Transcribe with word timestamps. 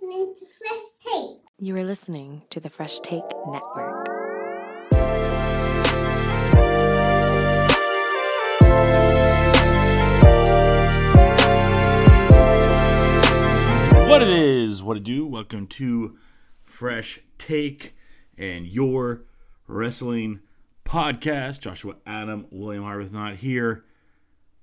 listening 0.00 0.34
to 0.38 0.46
Fresh 0.46 0.82
Take. 1.04 1.36
You 1.58 1.76
are 1.76 1.84
listening 1.84 2.42
to 2.50 2.60
the 2.60 2.68
Fresh 2.68 3.00
Take 3.00 3.24
Network. 3.46 4.06
What 14.08 14.22
it 14.22 14.28
is, 14.28 14.82
what 14.82 14.96
it 14.96 15.04
do. 15.04 15.26
Welcome 15.26 15.66
to 15.68 16.16
Fresh 16.64 17.20
Take 17.38 17.96
and 18.36 18.66
your 18.66 19.22
wrestling 19.66 20.40
podcast. 20.84 21.60
Joshua 21.60 21.96
Adam, 22.06 22.46
William 22.50 22.84
Harvith 22.84 23.12
not 23.12 23.36
here 23.36 23.84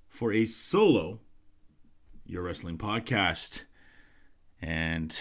for 0.07 0.31
a 0.31 0.45
solo 0.45 1.19
your 2.25 2.43
wrestling 2.43 2.77
podcast. 2.77 3.63
And 4.65 5.15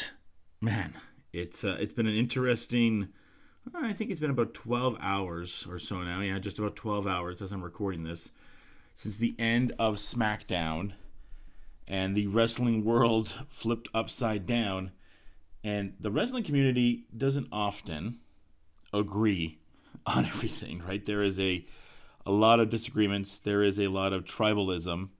man, 0.63 0.95
it's 1.31 1.65
uh, 1.65 1.77
it's 1.79 1.93
been 1.93 2.07
an 2.07 2.17
interesting. 2.17 3.09
I 3.75 3.93
think 3.93 4.11
it's 4.11 4.21
been 4.21 4.31
about 4.31 4.55
12 4.55 4.97
hours 5.01 5.67
or 5.69 5.79
so 5.79 6.03
now. 6.03 6.21
Yeah, 6.21 6.39
just 6.39 6.59
about 6.59 6.77
12 6.77 7.07
hours 7.07 7.43
as 7.43 7.53
I'm 7.53 7.63
recording 7.63 8.05
this 8.05 8.31
since 8.95 9.19
the 9.19 9.35
end 9.39 9.75
of 9.79 9.97
SmackDown 9.97 10.93
and 11.87 12.17
the 12.17 12.27
wrestling 12.29 12.85
world 12.85 13.35
flipped 13.51 13.89
upside 13.93 14.47
down. 14.47 14.93
And 15.63 15.93
the 16.01 16.11
wrestling 16.11 16.45
community 16.45 17.05
doesn't 17.15 17.49
often 17.53 18.21
agree 18.95 19.59
on 20.07 20.25
everything, 20.25 20.83
right? 20.89 21.05
There 21.05 21.23
is 21.23 21.39
a 21.39 21.67
a 22.25 22.33
lot 22.33 22.61
of 22.61 22.71
disagreements. 22.71 23.39
There 23.39 23.63
is 23.63 23.79
a 23.79 23.89
lot 23.89 24.15
of 24.15 24.25
tribalism 24.25 25.11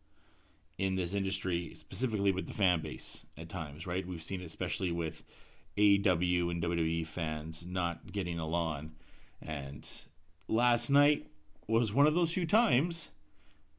in 0.77 0.97
this 0.97 1.15
industry, 1.15 1.73
specifically 1.75 2.33
with 2.33 2.47
the 2.47 2.53
fan 2.53 2.81
base 2.81 3.27
at 3.39 3.49
times, 3.49 3.87
right? 3.87 4.07
We've 4.07 4.23
seen 4.23 4.41
it 4.41 4.45
especially 4.47 4.91
with 4.91 5.25
AEW 5.77 6.51
and 6.51 6.63
WWE 6.63 7.07
fans 7.07 7.65
not 7.67 8.13
getting 8.13 8.39
along. 8.39 8.93
And 9.41 9.89
last 10.49 10.91
night 10.91 11.27
was 11.67 11.93
one 11.93 12.07
of 12.07 12.15
those 12.15 12.33
few 12.33 12.47
times 12.47 13.11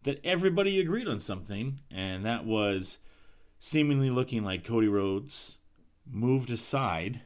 that 0.04 0.20
everybody 0.24 0.80
agreed 0.80 1.08
on 1.08 1.20
something, 1.20 1.80
and 1.92 2.26
that 2.26 2.46
was 2.46 2.98
seemingly 3.60 4.10
looking 4.10 4.44
like 4.44 4.64
Cody 4.64 4.88
Rhodes 4.88 5.58
moved 6.10 6.52
aside 6.52 7.22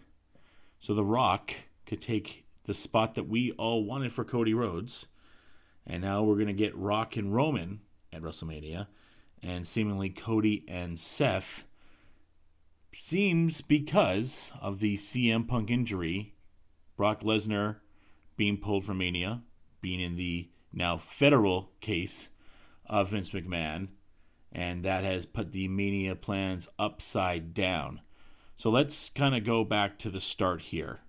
so 0.80 0.94
The 0.94 1.04
Rock 1.04 1.52
could 1.86 2.02
take 2.02 2.46
the 2.66 2.74
spot 2.74 3.16
that 3.16 3.28
we 3.28 3.52
all 3.54 3.84
wanted 3.84 4.14
for 4.14 4.24
Cody 4.24 4.54
Rhodes. 4.54 5.08
And 5.86 6.04
now 6.04 6.24
we're 6.24 6.36
going 6.36 6.48
to 6.48 6.54
get 6.54 6.78
Rock 6.78 7.18
and 7.18 7.34
Roman 7.34 7.82
at 8.14 8.22
WrestleMania, 8.22 8.88
and 9.42 9.68
seemingly 9.68 10.10
Cody 10.10 10.66
and 10.68 11.00
Seth 11.00 11.66
seems 12.92 13.62
because 13.62 14.52
of 14.62 14.80
the 14.80 14.96
CM 14.96 15.48
Punk 15.48 15.70
injury, 15.70 16.34
Brock 16.98 17.22
Lesnar 17.22 17.78
being 18.36 18.58
pulled 18.58 18.86
from 18.86 18.98
Mania, 18.98 19.42
being 19.82 20.00
in 20.00 20.16
the 20.16 20.50
now 20.74 20.98
federal 20.98 21.72
case 21.82 22.30
of 22.86 23.10
Vince 23.10 23.30
McMahon, 23.30 23.90
and 24.52 24.84
that 24.84 25.04
has 25.04 25.26
put 25.26 25.52
the 25.52 25.68
Mania 25.68 26.16
plans 26.16 26.68
upside 26.78 27.54
down. 27.54 28.02
So 28.56 28.70
let's 28.70 29.10
kind 29.10 29.36
of 29.36 29.46
go 29.46 29.64
back 29.64 29.98
to 30.00 30.10
the 30.10 30.20
start 30.20 30.62
here. 30.62 31.00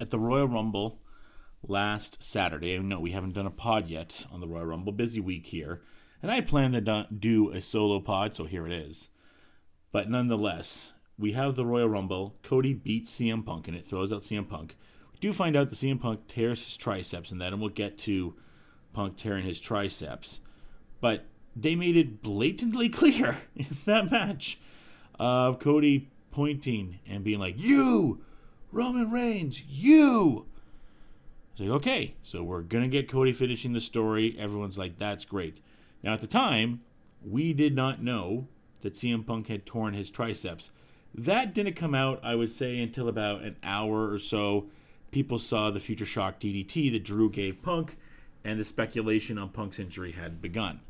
At 0.00 0.10
the 0.10 0.18
Royal 0.18 0.48
Rumble 0.48 0.98
last 1.62 2.22
Saturday, 2.22 2.78
no, 2.78 2.98
we 2.98 3.12
haven't 3.12 3.34
done 3.34 3.46
a 3.46 3.50
pod 3.50 3.88
yet 3.88 4.24
on 4.32 4.40
the 4.40 4.48
Royal 4.48 4.66
Rumble, 4.66 4.92
busy 4.92 5.20
week 5.20 5.46
here, 5.46 5.82
and 6.22 6.30
I 6.30 6.40
plan 6.40 6.72
to 6.72 7.06
do 7.16 7.50
a 7.50 7.60
solo 7.60 8.00
pod, 8.00 8.34
so 8.34 8.44
here 8.44 8.66
it 8.66 8.72
is. 8.72 9.08
But 9.92 10.10
nonetheless, 10.10 10.92
we 11.18 11.32
have 11.32 11.54
the 11.54 11.66
Royal 11.66 11.88
Rumble. 11.88 12.36
Cody 12.42 12.74
beats 12.74 13.18
CM 13.18 13.44
Punk, 13.44 13.68
and 13.68 13.76
it 13.76 13.84
throws 13.84 14.12
out 14.12 14.22
CM 14.22 14.48
Punk. 14.48 14.76
We 15.12 15.18
do 15.18 15.32
find 15.32 15.56
out 15.56 15.68
that 15.70 15.76
CM 15.76 16.00
Punk 16.00 16.26
tears 16.28 16.64
his 16.64 16.76
triceps 16.76 17.32
in 17.32 17.38
that, 17.38 17.52
and 17.52 17.60
we'll 17.60 17.70
get 17.70 17.98
to 17.98 18.34
Punk 18.92 19.16
tearing 19.16 19.44
his 19.44 19.60
triceps. 19.60 20.40
But 21.00 21.26
they 21.56 21.74
made 21.74 21.96
it 21.96 22.22
blatantly 22.22 22.88
clear 22.90 23.38
in 23.56 23.66
that 23.84 24.10
match 24.10 24.58
of 25.18 25.58
Cody 25.58 26.08
pointing 26.30 27.00
and 27.06 27.24
being 27.24 27.40
like, 27.40 27.54
You, 27.58 28.22
Roman 28.72 29.10
Reigns, 29.10 29.62
you. 29.68 30.46
It's 31.52 31.60
like, 31.60 31.70
okay, 31.70 32.14
so 32.22 32.42
we're 32.42 32.62
going 32.62 32.84
to 32.84 32.88
get 32.88 33.10
Cody 33.10 33.32
finishing 33.32 33.72
the 33.72 33.80
story. 33.80 34.36
Everyone's 34.38 34.78
like, 34.78 34.98
That's 34.98 35.24
great. 35.24 35.60
Now, 36.02 36.14
at 36.14 36.20
the 36.20 36.26
time, 36.26 36.80
we 37.24 37.52
did 37.52 37.74
not 37.74 38.02
know 38.02 38.48
that 38.80 38.94
CM 38.94 39.26
Punk 39.26 39.48
had 39.48 39.66
torn 39.66 39.94
his 39.94 40.10
triceps. 40.10 40.70
That 41.14 41.54
didn't 41.54 41.74
come 41.74 41.94
out, 41.94 42.20
I 42.22 42.34
would 42.34 42.50
say, 42.50 42.78
until 42.78 43.08
about 43.08 43.42
an 43.42 43.56
hour 43.62 44.10
or 44.10 44.18
so. 44.18 44.66
People 45.10 45.38
saw 45.38 45.70
the 45.70 45.80
Future 45.80 46.06
Shock 46.06 46.40
DDT 46.40 46.92
that 46.92 47.04
Drew 47.04 47.28
gave 47.28 47.62
Punk, 47.62 47.96
and 48.44 48.58
the 48.58 48.64
speculation 48.64 49.36
on 49.36 49.50
Punk's 49.50 49.78
injury 49.78 50.12
had 50.12 50.40
begun. 50.40 50.80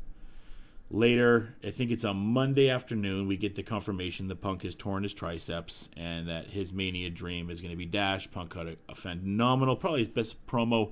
Later, 0.93 1.55
I 1.63 1.71
think 1.71 1.89
it's 1.89 2.03
on 2.03 2.17
Monday 2.17 2.69
afternoon, 2.69 3.27
we 3.27 3.37
get 3.37 3.55
the 3.55 3.63
confirmation 3.63 4.27
that 4.27 4.41
Punk 4.41 4.63
has 4.63 4.75
torn 4.75 5.03
his 5.03 5.13
triceps 5.13 5.89
and 5.95 6.27
that 6.27 6.47
his 6.47 6.73
Mania 6.73 7.09
dream 7.09 7.49
is 7.49 7.61
going 7.61 7.71
to 7.71 7.77
be 7.77 7.85
dashed. 7.85 8.31
Punk 8.31 8.51
cut 8.51 8.67
a, 8.67 8.77
a 8.89 8.95
phenomenal, 8.95 9.77
probably 9.77 9.99
his 9.99 10.09
best 10.09 10.45
promo 10.47 10.91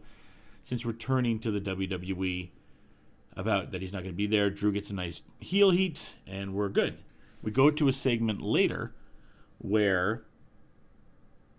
since 0.64 0.86
returning 0.86 1.38
to 1.40 1.52
the 1.52 1.60
WWE 1.60 2.50
about 3.40 3.72
that 3.72 3.82
he's 3.82 3.94
not 3.94 4.04
going 4.04 4.14
to 4.14 4.18
be 4.18 4.28
there. 4.28 4.50
Drew 4.50 4.72
gets 4.72 4.90
a 4.90 4.94
nice 4.94 5.22
heel 5.40 5.72
heat, 5.72 6.18
and 6.28 6.54
we're 6.54 6.70
good. 6.70 6.98
We 7.42 7.52
go 7.52 7.72
to 7.72 7.88
a 7.88 7.94
segment 7.94 8.42
later 8.42 8.94
where 9.58 10.24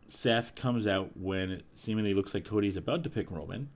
Seth 0.09 0.55
comes 0.55 0.87
out 0.87 1.17
when 1.17 1.51
it 1.51 1.65
seemingly 1.75 2.13
looks 2.15 2.35
like 2.35 2.45
Cody's 2.45 2.77
about 2.77 3.03
to 3.05 3.11
pick 3.11 3.31
Roman, 3.31 3.71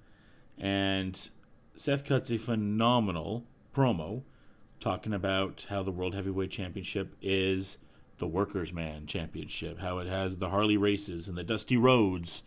and 0.59 1.29
Seth 1.77 2.05
cuts 2.05 2.31
a 2.31 2.39
phenomenal 2.39 3.45
promo 3.75 4.23
talking 4.81 5.15
about 5.15 5.67
how 5.71 5.83
the 5.83 5.91
World 5.91 6.15
Heavyweight 6.15 6.51
Championship 6.51 7.17
is 7.23 7.79
the 8.19 8.27
Workers' 8.27 8.73
Man 8.73 9.07
Championship, 9.07 9.81
how 9.81 9.99
it 9.99 10.07
has 10.07 10.39
the 10.39 10.51
Harley 10.51 10.77
Races 10.77 11.27
and 11.27 11.39
the 11.39 11.43
Dusty 11.43 11.77
Rhodes, 11.77 12.43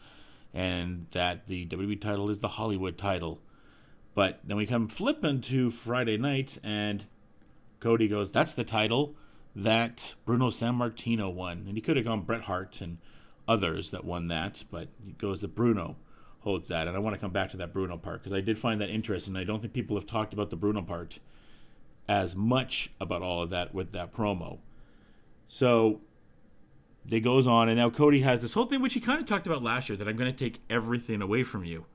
and 0.54 1.08
that 1.12 1.48
the 1.48 1.66
WWE 1.66 2.00
title 2.00 2.30
is 2.30 2.40
the 2.40 2.48
Hollywood 2.50 2.98
title. 2.98 3.42
But 4.18 4.40
then 4.44 4.58
we 4.58 4.66
come 4.66 4.88
flipping 4.88 5.42
to 5.42 5.70
Friday 5.70 6.18
night, 6.18 6.58
and 6.64 7.06
Cody 7.80 8.08
goes, 8.08 8.32
That's 8.32 8.56
the 8.56 8.64
title 8.64 9.14
that 9.56 10.16
Bruno 10.26 10.50
Sammartino 10.50 11.32
won. 11.32 11.66
And 11.68 11.78
he 11.78 11.82
could 11.82 11.98
have 11.98 12.06
gone 12.08 12.24
Bret 12.24 12.46
Hart 12.46 12.82
and 12.82 12.98
others 13.48 13.92
that 13.92 14.06
won 14.06 14.28
that, 14.30 14.64
but 14.72 14.88
he 15.06 15.12
goes 15.12 15.42
that 15.42 15.54
Bruno 15.54 15.98
holds 16.40 16.68
that. 16.70 16.88
And 16.88 16.98
I 16.98 17.00
want 17.00 17.16
to 17.16 17.20
come 17.20 17.30
back 17.30 17.52
to 17.52 17.58
that 17.58 17.72
Bruno 17.72 17.96
part 17.96 18.24
because 18.24 18.34
I 18.34 18.42
did 18.42 18.58
find 18.58 18.82
that 18.82 18.90
interesting. 18.90 19.36
I 19.36 19.44
don't 19.44 19.62
think 19.62 19.74
people 19.74 19.96
have 19.96 20.10
talked 20.10 20.34
about 20.34 20.50
the 20.50 20.56
Bruno 20.56 20.82
part 20.82 21.20
as 22.10 22.36
much 22.36 22.90
about 23.00 23.22
all 23.22 23.44
of 23.44 23.52
that 23.52 23.72
with 23.72 23.92
that 23.92 24.16
promo. 24.16 24.58
So 25.48 26.02
it 27.08 27.20
goes 27.20 27.46
on, 27.46 27.70
and 27.70 27.78
now 27.78 27.92
Cody 27.92 28.22
has 28.22 28.42
this 28.42 28.56
whole 28.56 28.66
thing, 28.66 28.82
which 28.82 28.96
he 28.96 29.00
kind 29.00 29.20
of 29.20 29.28
talked 29.28 29.46
about 29.46 29.62
last 29.62 29.90
year, 29.90 29.98
that 30.00 30.08
I'm 30.08 30.18
going 30.18 30.34
to 30.34 30.36
take 30.36 30.64
everything 30.72 31.22
away 31.22 31.44
from 31.44 31.64
you. 31.66 31.86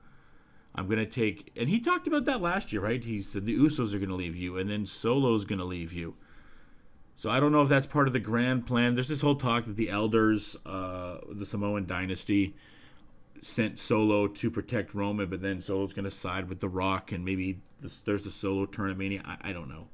I'm 0.75 0.87
going 0.87 0.99
to 0.99 1.05
take, 1.05 1.51
and 1.55 1.69
he 1.69 1.79
talked 1.79 2.07
about 2.07 2.25
that 2.25 2.41
last 2.41 2.73
year, 2.73 2.81
right? 2.81 3.03
He 3.03 3.19
said 3.19 3.45
the 3.45 3.57
Usos 3.57 3.93
are 3.93 3.99
going 3.99 4.09
to 4.09 4.15
leave 4.15 4.35
you, 4.35 4.57
and 4.57 4.69
then 4.69 4.85
Solo's 4.85 5.45
going 5.45 5.59
to 5.59 5.65
leave 5.65 5.93
you. 5.93 6.15
So 7.15 7.29
I 7.29 7.39
don't 7.39 7.51
know 7.51 7.61
if 7.61 7.69
that's 7.69 7.85
part 7.85 8.07
of 8.07 8.13
the 8.13 8.19
grand 8.19 8.65
plan. 8.65 8.95
There's 8.95 9.07
this 9.07 9.21
whole 9.21 9.35
talk 9.35 9.65
that 9.65 9.75
the 9.75 9.89
elders, 9.89 10.55
uh, 10.65 11.17
the 11.31 11.45
Samoan 11.45 11.85
dynasty, 11.85 12.55
sent 13.39 13.79
Solo 13.79 14.27
to 14.27 14.49
protect 14.49 14.95
Roman, 14.95 15.29
but 15.29 15.41
then 15.41 15.61
Solo's 15.61 15.93
going 15.93 16.05
to 16.05 16.11
side 16.11 16.49
with 16.49 16.59
The 16.59 16.69
Rock, 16.69 17.11
and 17.11 17.23
maybe 17.23 17.61
this, 17.81 17.99
there's 17.99 18.23
the 18.23 18.31
Solo 18.31 18.65
tournament. 18.65 19.21
I, 19.25 19.37
I 19.49 19.53
don't 19.53 19.69
know. 19.69 19.89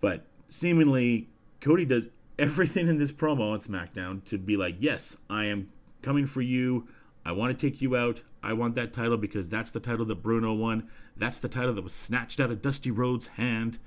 But 0.00 0.24
seemingly, 0.48 1.28
Cody 1.60 1.84
does 1.84 2.08
everything 2.38 2.88
in 2.88 2.98
this 2.98 3.12
promo 3.12 3.52
on 3.52 3.60
SmackDown 3.60 4.24
to 4.24 4.38
be 4.38 4.56
like, 4.56 4.76
yes, 4.80 5.16
I 5.28 5.44
am 5.44 5.68
coming 6.02 6.26
for 6.26 6.40
you. 6.40 6.88
I 7.24 7.32
want 7.32 7.56
to 7.56 7.70
take 7.70 7.80
you 7.82 7.96
out. 7.96 8.22
I 8.42 8.52
want 8.52 8.74
that 8.76 8.92
title 8.92 9.16
because 9.16 9.48
that's 9.48 9.70
the 9.70 9.80
title 9.80 10.04
that 10.06 10.22
Bruno 10.22 10.52
won. 10.52 10.88
That's 11.16 11.40
the 11.40 11.48
title 11.48 11.74
that 11.74 11.82
was 11.82 11.92
snatched 11.92 12.40
out 12.40 12.50
of 12.50 12.62
Dusty 12.62 12.90
Rhodes' 12.90 13.28
hand. 13.28 13.78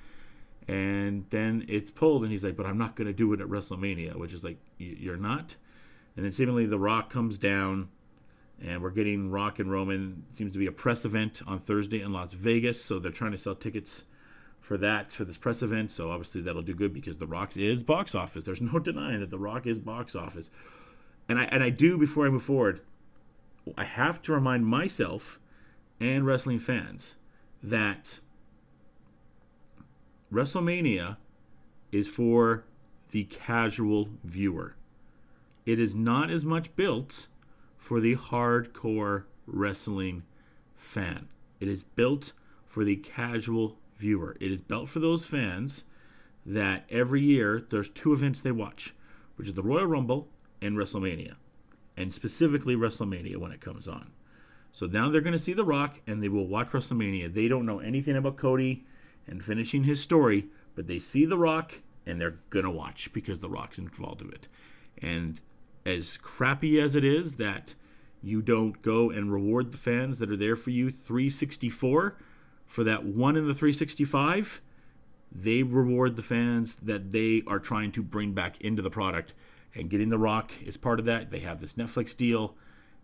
And 0.67 1.25
then 1.29 1.65
it's 1.67 1.91
pulled, 1.91 2.23
and 2.23 2.31
he's 2.31 2.44
like, 2.44 2.55
but 2.55 2.65
I'm 2.65 2.77
not 2.77 2.95
going 2.95 3.07
to 3.07 3.13
do 3.13 3.33
it 3.33 3.41
at 3.41 3.47
WrestleMania, 3.47 4.15
which 4.15 4.31
is 4.31 4.44
like, 4.44 4.57
you're 4.77 5.17
not? 5.17 5.57
And 6.15 6.23
then 6.23 6.31
seemingly 6.31 6.65
The 6.65 6.79
Rock 6.79 7.09
comes 7.09 7.38
down, 7.38 7.89
and 8.61 8.81
we're 8.81 8.91
getting 8.91 9.29
Rock 9.29 9.59
and 9.59 9.71
Roman. 9.71 10.23
It 10.29 10.38
seems 10.38 10.53
to 10.53 10.59
be 10.59 10.67
a 10.67 10.71
press 10.71 11.03
event 11.03 11.41
on 11.45 11.59
Thursday 11.59 12.01
in 12.01 12.13
Las 12.13 12.33
Vegas, 12.33 12.83
so 12.83 13.00
they're 13.00 13.11
trying 13.11 13.31
to 13.31 13.38
sell 13.38 13.55
tickets 13.55 14.05
for 14.63 14.77
that 14.77 15.11
for 15.11 15.25
this 15.25 15.38
press 15.38 15.61
event. 15.61 15.91
So 15.91 16.09
obviously 16.09 16.41
that'll 16.41 16.61
do 16.61 16.73
good 16.73 16.94
because 16.94 17.17
The 17.17 17.27
Rock 17.27 17.57
is 17.57 17.83
box 17.83 18.15
office. 18.15 18.45
There's 18.45 18.61
no 18.61 18.79
denying 18.79 19.19
that 19.19 19.29
The 19.29 19.38
Rock 19.38 19.67
is 19.67 19.79
box 19.79 20.15
office. 20.15 20.50
And 21.27 21.38
I 21.38 21.44
and 21.45 21.61
I 21.61 21.69
do 21.69 21.97
before 21.97 22.25
I 22.25 22.29
move 22.29 22.44
forward, 22.44 22.81
I 23.77 23.83
have 23.86 24.21
to 24.24 24.33
remind 24.33 24.65
myself 24.65 25.39
and 26.00 26.25
wrestling 26.25 26.60
fans 26.60 27.15
that 27.62 28.19
WrestleMania 30.31 31.18
is 31.92 32.07
for 32.07 32.65
the 33.12 33.24
casual 33.25 34.10
viewer. 34.24 34.75
it 35.65 35.80
is 35.80 35.95
not 35.95 36.30
as 36.30 36.44
much 36.44 36.75
built 36.75 37.27
for 37.77 38.00
the 38.01 38.15
hardcore 38.15 39.24
wrestling 39.45 40.24
fan. 40.75 41.27
It 41.60 41.68
is 41.68 41.83
built 41.83 42.33
for 42.65 42.83
the 42.83 42.98
casual 42.98 43.77
viewer. 43.95 44.36
It 44.42 44.51
is 44.51 44.62
built 44.62 44.89
for 44.89 45.00
those 45.00 45.25
fans 45.25 45.86
that 46.45 46.86
every 46.89 47.21
year 47.21 47.62
there's 47.69 47.89
two 47.89 48.12
events 48.12 48.42
they 48.42 48.51
watch, 48.51 48.94
which 49.36 49.48
is 49.48 49.54
the 49.54 49.63
Royal 49.63 49.86
Rumble 49.86 50.27
and 50.62 50.75
WrestleMania, 50.77 51.36
and 51.95 52.13
specifically 52.13 52.75
WrestleMania 52.75 53.38
when 53.38 53.51
it 53.51 53.62
comes 53.62 53.88
on. 53.88 54.12
So 54.72 54.88
now 54.88 55.10
they're 55.10 55.22
going 55.22 55.34
to 55.34 55.40
see 55.40 55.54
The 55.54 55.63
Rock 55.63 56.00
and 56.07 56.22
they 56.22 56.30
will 56.30 56.48
watch 56.48 56.69
WrestleMania. 56.69 57.34
They 57.34 57.48
don't 57.48 57.66
know 57.66 57.80
anything 57.80 58.16
about 58.16 58.38
Cody 58.38 58.86
and 59.28 59.44
finishing 59.44 59.84
his 59.84 60.01
story, 60.01 60.48
but 60.75 60.88
they 60.88 61.00
see 61.00 61.25
The 61.25 61.38
Rock 61.38 61.81
and 62.06 62.19
they're 62.19 62.40
going 62.50 62.66
to 62.66 62.72
watch 62.72 63.13
because 63.13 63.40
The 63.40 63.50
Rock's 63.50 63.78
involved 63.78 64.22
in 64.22 64.30
it. 64.34 64.48
And 65.01 65.40
as 65.86 66.18
crappy 66.18 66.80
as 66.80 66.95
it 66.95 67.04
is 67.04 67.36
that 67.36 67.75
you 68.22 68.42
don't 68.42 68.81
go 68.81 69.10
and 69.10 69.31
reward 69.31 69.72
the 69.72 69.78
fans 69.78 70.19
that 70.19 70.31
are 70.31 70.38
there 70.38 70.56
for 70.56 70.69
you 70.69 70.89
364 70.89 72.18
for 72.66 72.84
that 72.84 73.04
one 73.04 73.36
in 73.36 73.48
the 73.48 73.54
365 73.54 74.62
they 75.36 75.62
reward 75.63 76.16
the 76.16 76.22
fans 76.22 76.75
that 76.75 77.12
they 77.12 77.44
are 77.48 77.60
trying 77.60 77.92
to 77.92 78.01
bring 78.01 78.31
back 78.34 78.60
into 78.62 78.81
the 78.81 78.89
product 78.89 79.34
and 79.75 79.90
getting 79.90 80.10
the 80.10 80.18
rock 80.18 80.52
is 80.64 80.78
part 80.78 81.00
of 81.00 81.06
that. 81.06 81.31
They 81.31 81.40
have 81.40 81.60
this 81.60 81.74
netflix 81.74 82.16
deal 82.16 82.56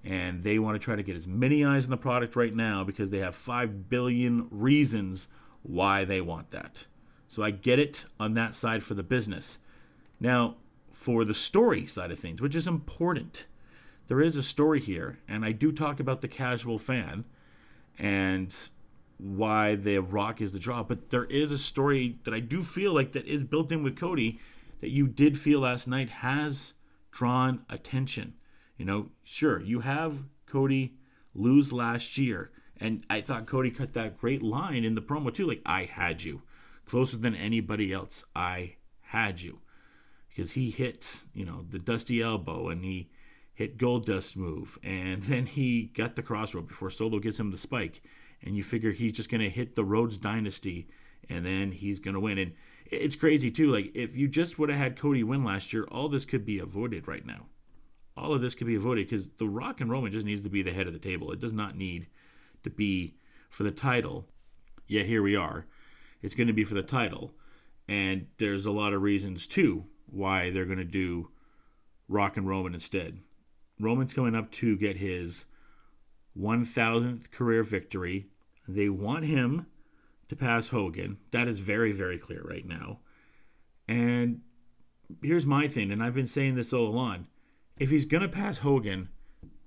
and 0.03 0.43
they 0.43 0.59
want 0.59 0.75
to 0.75 0.83
try 0.83 0.95
to 0.95 1.03
get 1.03 1.15
as 1.15 1.27
many 1.27 1.65
eyes 1.65 1.85
on 1.85 1.91
the 1.91 1.97
product 1.97 2.35
right 2.35 2.55
now 2.55 2.83
because 2.83 3.11
they 3.11 3.17
have 3.19 3.35
5 3.35 3.89
billion 3.89 4.47
reasons 4.49 5.27
why 5.63 6.05
they 6.05 6.21
want 6.21 6.51
that. 6.51 6.85
So 7.27 7.43
i 7.43 7.51
get 7.51 7.79
it 7.79 8.05
on 8.19 8.33
that 8.33 8.55
side 8.55 8.83
for 8.83 8.93
the 8.93 9.03
business. 9.03 9.59
Now 10.19 10.55
for 10.91 11.23
the 11.25 11.33
story 11.33 11.85
side 11.85 12.11
of 12.11 12.19
things 12.19 12.41
which 12.41 12.55
is 12.55 12.67
important 12.67 13.45
there 14.09 14.21
is 14.21 14.37
a 14.37 14.43
story 14.43 14.79
here, 14.79 15.19
and 15.27 15.45
I 15.45 15.51
do 15.51 15.71
talk 15.71 15.99
about 15.99 16.21
the 16.21 16.27
casual 16.27 16.79
fan 16.79 17.25
and 17.99 18.53
why 19.19 19.75
the 19.75 19.99
Rock 19.99 20.41
is 20.41 20.51
the 20.51 20.57
draw, 20.57 20.81
but 20.81 21.11
there 21.11 21.25
is 21.25 21.51
a 21.51 21.59
story 21.59 22.17
that 22.23 22.33
I 22.33 22.39
do 22.39 22.63
feel 22.63 22.91
like 22.91 23.11
that 23.11 23.27
is 23.27 23.43
built 23.43 23.71
in 23.71 23.83
with 23.83 23.95
Cody 23.95 24.39
that 24.79 24.89
you 24.89 25.07
did 25.07 25.37
feel 25.37 25.61
last 25.61 25.87
night 25.87 26.09
has 26.09 26.73
drawn 27.11 27.65
attention. 27.69 28.35
You 28.77 28.85
know, 28.85 29.09
sure, 29.23 29.61
you 29.61 29.81
have 29.81 30.23
Cody 30.45 30.95
lose 31.33 31.71
last 31.71 32.17
year, 32.17 32.51
and 32.77 33.03
I 33.09 33.21
thought 33.21 33.45
Cody 33.45 33.71
cut 33.71 33.93
that 33.93 34.17
great 34.17 34.41
line 34.41 34.83
in 34.83 34.95
the 34.95 35.01
promo 35.01 35.33
too, 35.33 35.47
like 35.47 35.61
I 35.65 35.83
had 35.85 36.23
you 36.23 36.41
closer 36.85 37.17
than 37.17 37.35
anybody 37.35 37.93
else. 37.93 38.23
I 38.35 38.75
had 39.01 39.41
you 39.41 39.59
because 40.29 40.53
he 40.53 40.71
hit, 40.71 41.23
you 41.33 41.45
know, 41.45 41.65
the 41.69 41.79
dusty 41.79 42.21
elbow 42.21 42.69
and 42.69 42.83
he 42.83 43.09
hit 43.53 43.77
gold 43.77 44.05
dust 44.05 44.37
move, 44.37 44.79
and 44.81 45.21
then 45.23 45.45
he 45.45 45.91
got 45.93 46.15
the 46.15 46.23
Cross 46.23 46.53
Rhodes 46.53 46.67
before 46.67 46.89
Solo 46.89 47.19
gets 47.19 47.39
him 47.39 47.51
the 47.51 47.57
spike, 47.57 48.01
and 48.41 48.55
you 48.55 48.63
figure 48.63 48.91
he's 48.91 49.13
just 49.13 49.29
gonna 49.29 49.49
hit 49.49 49.75
the 49.75 49.83
Rhodes 49.83 50.17
Dynasty, 50.17 50.87
and 51.29 51.45
then 51.45 51.73
he's 51.73 51.99
gonna 51.99 52.19
win. 52.19 52.37
And 52.37 52.53
it's 52.91 53.15
crazy 53.15 53.51
too. 53.51 53.71
Like 53.71 53.91
if 53.93 54.15
you 54.15 54.27
just 54.27 54.59
would 54.59 54.69
have 54.69 54.77
had 54.77 54.97
Cody 54.97 55.23
win 55.23 55.43
last 55.43 55.73
year, 55.73 55.85
all 55.91 56.09
this 56.09 56.25
could 56.25 56.45
be 56.45 56.59
avoided 56.59 57.07
right 57.07 57.25
now. 57.25 57.45
All 58.17 58.33
of 58.33 58.41
this 58.41 58.55
could 58.55 58.67
be 58.67 58.75
avoided 58.75 59.07
because 59.07 59.29
the 59.37 59.47
Rock 59.47 59.79
and 59.79 59.89
Roman 59.89 60.11
just 60.11 60.25
needs 60.25 60.43
to 60.43 60.49
be 60.49 60.61
the 60.61 60.73
head 60.73 60.87
of 60.87 60.93
the 60.93 60.99
table. 60.99 61.31
It 61.31 61.39
does 61.39 61.53
not 61.53 61.77
need 61.77 62.07
to 62.63 62.69
be 62.69 63.15
for 63.49 63.63
the 63.63 63.71
title. 63.71 64.25
Yet 64.87 65.05
here 65.05 65.21
we 65.21 65.35
are. 65.35 65.65
It's 66.21 66.35
going 66.35 66.47
to 66.47 66.53
be 66.53 66.65
for 66.65 66.73
the 66.73 66.83
title, 66.83 67.33
and 67.87 68.27
there's 68.39 68.65
a 68.65 68.71
lot 68.71 68.91
of 68.91 69.01
reasons 69.01 69.47
too 69.47 69.85
why 70.07 70.49
they're 70.49 70.65
going 70.65 70.79
to 70.79 70.83
do 70.83 71.29
Rock 72.09 72.35
and 72.35 72.47
Roman 72.47 72.73
instead. 72.73 73.19
Roman's 73.79 74.13
coming 74.13 74.35
up 74.35 74.51
to 74.53 74.75
get 74.75 74.97
his 74.97 75.45
1000th 76.37 77.31
career 77.31 77.63
victory. 77.63 78.27
They 78.67 78.89
want 78.89 79.25
him 79.25 79.67
to 80.29 80.35
pass 80.35 80.69
Hogan. 80.69 81.17
That 81.31 81.47
is 81.47 81.59
very, 81.59 81.91
very 81.91 82.17
clear 82.17 82.41
right 82.43 82.65
now. 82.65 82.99
And 83.87 84.41
here's 85.21 85.45
my 85.45 85.67
thing, 85.67 85.91
and 85.91 86.01
I've 86.01 86.13
been 86.13 86.27
saying 86.27 86.55
this 86.55 86.71
all 86.71 86.87
along. 86.87 87.27
If 87.77 87.89
he's 87.89 88.05
going 88.05 88.21
to 88.21 88.29
pass 88.29 88.59
Hogan, 88.59 89.09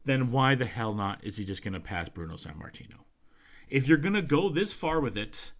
then 0.05 0.31
why 0.31 0.55
the 0.55 0.67
hell 0.67 0.94
not 0.94 1.23
is 1.23 1.37
he 1.37 1.44
just 1.44 1.62
going 1.62 1.75
to 1.75 1.81
pass 1.81 2.09
Bruno 2.09 2.37
Sammartino? 2.37 3.05
If 3.69 3.88
you're 3.88 3.99
going 3.99 4.14
to 4.14 4.23
go 4.23 4.49
this 4.49 4.73
far 4.73 5.00
with 5.00 5.17
it, 5.17 5.53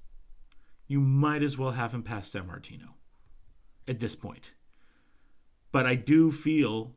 you 0.87 1.01
might 1.01 1.43
as 1.43 1.59
well 1.59 1.73
have 1.73 1.93
him 1.93 2.03
pass 2.03 2.31
Sammartino 2.31 2.91
at 3.89 4.01
this 4.01 4.15
point. 4.15 4.53
But 5.73 5.87
I 5.87 5.95
do 5.95 6.31
feel 6.31 6.93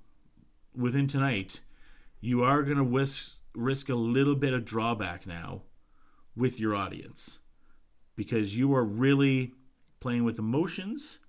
within 0.75 1.07
tonight, 1.07 1.61
you 2.19 2.43
are 2.43 2.61
going 2.63 2.77
to 2.77 2.83
risk 2.83 3.37
risk 3.55 3.87
a 3.87 3.95
little 3.95 4.35
bit 4.35 4.53
of 4.53 4.65
drawback 4.65 5.25
now 5.25 5.61
with 6.35 6.59
your 6.59 6.75
audience 6.75 7.39
because 8.15 8.57
you 8.57 8.73
are 8.73 8.83
really 8.83 9.53
playing 9.99 10.23
with 10.23 10.39
emotions 10.39 11.19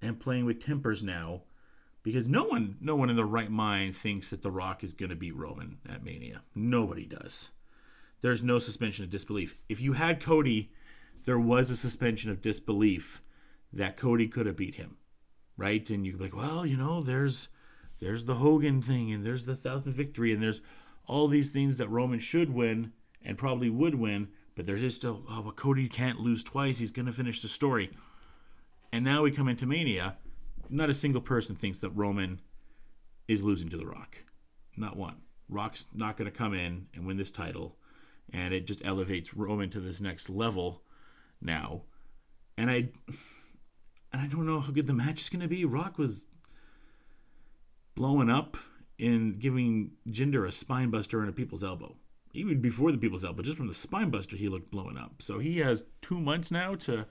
and 0.00 0.20
playing 0.20 0.44
with 0.44 0.64
tempers 0.64 1.02
now 1.02 1.42
because 2.02 2.28
no 2.28 2.44
one 2.44 2.76
no 2.80 2.94
one 2.96 3.10
in 3.10 3.16
their 3.16 3.24
right 3.24 3.50
mind 3.50 3.96
thinks 3.96 4.30
that 4.30 4.42
the 4.42 4.50
rock 4.50 4.84
is 4.84 4.92
going 4.92 5.10
to 5.10 5.16
beat 5.16 5.36
roman 5.36 5.78
at 5.88 6.04
mania. 6.04 6.42
Nobody 6.54 7.06
does. 7.06 7.50
There's 8.20 8.42
no 8.42 8.58
suspension 8.58 9.04
of 9.04 9.10
disbelief. 9.10 9.58
If 9.68 9.80
you 9.80 9.94
had 9.94 10.22
cody 10.22 10.72
there 11.24 11.40
was 11.40 11.70
a 11.70 11.76
suspension 11.76 12.30
of 12.30 12.40
disbelief 12.40 13.22
that 13.72 13.96
cody 13.96 14.28
could 14.28 14.46
have 14.46 14.56
beat 14.56 14.76
him 14.76 14.96
right? 15.58 15.88
And 15.90 16.06
you'd 16.06 16.18
be 16.18 16.24
like 16.24 16.36
well 16.36 16.64
you 16.66 16.76
know 16.76 17.02
there's 17.02 17.48
there's 18.00 18.24
the 18.24 18.36
Hogan 18.36 18.82
thing, 18.82 19.12
and 19.12 19.24
there's 19.24 19.44
the 19.44 19.56
thousand 19.56 19.92
victory, 19.92 20.32
and 20.32 20.42
there's 20.42 20.60
all 21.06 21.28
these 21.28 21.50
things 21.50 21.78
that 21.78 21.88
Roman 21.88 22.18
should 22.18 22.52
win 22.52 22.92
and 23.22 23.38
probably 23.38 23.70
would 23.70 23.94
win, 23.94 24.28
but 24.56 24.66
there's 24.66 24.80
just 24.80 24.96
still, 24.96 25.22
oh, 25.30 25.42
but 25.42 25.56
Cody 25.56 25.88
can't 25.88 26.18
lose 26.18 26.42
twice. 26.42 26.78
He's 26.78 26.90
going 26.90 27.06
to 27.06 27.12
finish 27.12 27.42
the 27.42 27.48
story. 27.48 27.90
And 28.90 29.04
now 29.04 29.22
we 29.22 29.30
come 29.30 29.48
into 29.48 29.66
Mania. 29.66 30.16
Not 30.70 30.90
a 30.90 30.94
single 30.94 31.20
person 31.20 31.54
thinks 31.54 31.78
that 31.80 31.90
Roman 31.90 32.40
is 33.28 33.42
losing 33.42 33.68
to 33.68 33.76
The 33.76 33.86
Rock. 33.86 34.16
Not 34.76 34.96
one. 34.96 35.16
Rock's 35.48 35.86
not 35.94 36.16
going 36.16 36.30
to 36.30 36.36
come 36.36 36.54
in 36.54 36.86
and 36.94 37.06
win 37.06 37.18
this 37.18 37.30
title, 37.30 37.76
and 38.32 38.52
it 38.52 38.66
just 38.66 38.84
elevates 38.84 39.34
Roman 39.34 39.70
to 39.70 39.80
this 39.80 40.00
next 40.00 40.28
level 40.28 40.82
now. 41.40 41.82
And 42.58 42.70
I, 42.70 42.88
and 44.12 44.22
I 44.22 44.26
don't 44.26 44.46
know 44.46 44.60
how 44.60 44.72
good 44.72 44.86
the 44.86 44.92
match 44.92 45.20
is 45.20 45.28
going 45.28 45.42
to 45.42 45.48
be. 45.48 45.64
Rock 45.64 45.98
was 45.98 46.26
blowing 47.94 48.30
up 48.30 48.56
and 48.98 49.38
giving 49.38 49.92
Jinder 50.08 50.48
a 50.48 50.52
spine 50.52 50.90
buster 50.90 51.20
and 51.20 51.28
a 51.28 51.32
people's 51.32 51.62
elbow. 51.62 51.96
Even 52.36 52.60
before 52.60 52.92
the 52.92 52.98
people's 52.98 53.24
elbow, 53.24 53.42
just 53.42 53.56
from 53.56 53.68
the 53.68 53.74
spine 53.74 54.10
buster, 54.10 54.36
he 54.36 54.48
looked 54.48 54.70
blowing 54.70 54.98
up. 54.98 55.22
So 55.22 55.38
he 55.38 55.58
has 55.58 55.86
two 56.00 56.20
months 56.20 56.50
now 56.50 56.74
to 56.76 57.06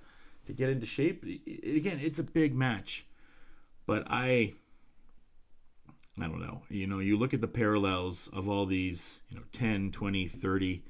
to 0.45 0.53
get 0.53 0.69
into 0.69 0.85
shape. 0.85 1.23
Again, 1.23 1.99
it's 2.01 2.19
a 2.19 2.23
big 2.23 2.55
match, 2.55 3.05
but 3.85 4.03
I 4.07 4.53
I 6.19 6.27
don't 6.27 6.41
know. 6.41 6.61
You 6.69 6.87
know, 6.87 6.99
you 6.99 7.17
look 7.17 7.33
at 7.33 7.41
the 7.41 7.47
parallels 7.47 8.29
of 8.31 8.47
all 8.47 8.65
these, 8.65 9.19
you 9.29 9.37
know, 9.37 9.43
10, 9.51 9.91
20, 9.91 10.27
30, 10.27 10.83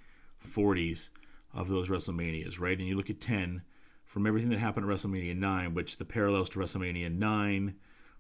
40s 0.45 1.09
of 1.53 1.67
those 1.67 1.89
WrestleManias, 1.89 2.59
right? 2.59 2.77
And 2.77 2.87
you 2.87 2.95
look 2.95 3.09
at 3.09 3.21
10 3.21 3.63
from 4.05 4.27
everything 4.27 4.51
that 4.51 4.59
happened 4.59 4.89
at 4.89 4.95
WrestleMania 4.95 5.35
9, 5.35 5.73
which 5.73 5.97
the 5.97 6.05
parallels 6.05 6.49
to 6.49 6.59
WrestleMania 6.59 7.11
9 7.11 7.75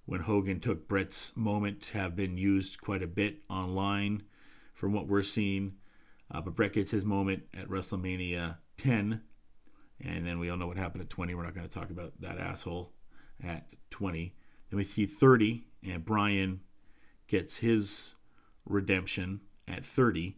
when 0.05 0.21
Hogan 0.21 0.59
took 0.59 0.87
Bret's 0.87 1.35
moment 1.35 1.91
have 1.93 2.15
been 2.15 2.37
used 2.37 2.81
quite 2.81 3.03
a 3.03 3.07
bit 3.07 3.43
online 3.49 4.23
from 4.73 4.93
what 4.93 5.07
we're 5.07 5.23
seeing. 5.23 5.75
Uh, 6.31 6.41
but 6.41 6.55
Bret 6.55 6.73
gets 6.73 6.91
his 6.91 7.05
moment 7.05 7.43
at 7.53 7.67
WrestleMania 7.67 8.57
10. 8.77 9.21
And 10.01 10.27
then 10.27 10.39
we 10.39 10.49
all 10.49 10.57
know 10.57 10.67
what 10.67 10.77
happened 10.77 11.03
at 11.03 11.09
20. 11.09 11.33
We're 11.35 11.43
not 11.43 11.55
going 11.55 11.67
to 11.67 11.73
talk 11.73 11.89
about 11.89 12.13
that 12.19 12.37
asshole 12.37 12.91
at 13.43 13.67
20. 13.91 14.35
Then 14.69 14.77
we 14.77 14.83
see 14.83 15.05
30, 15.05 15.63
and 15.83 16.03
Brian 16.03 16.61
gets 17.27 17.57
his 17.57 18.13
redemption 18.65 19.41
at 19.67 19.85
30. 19.85 20.37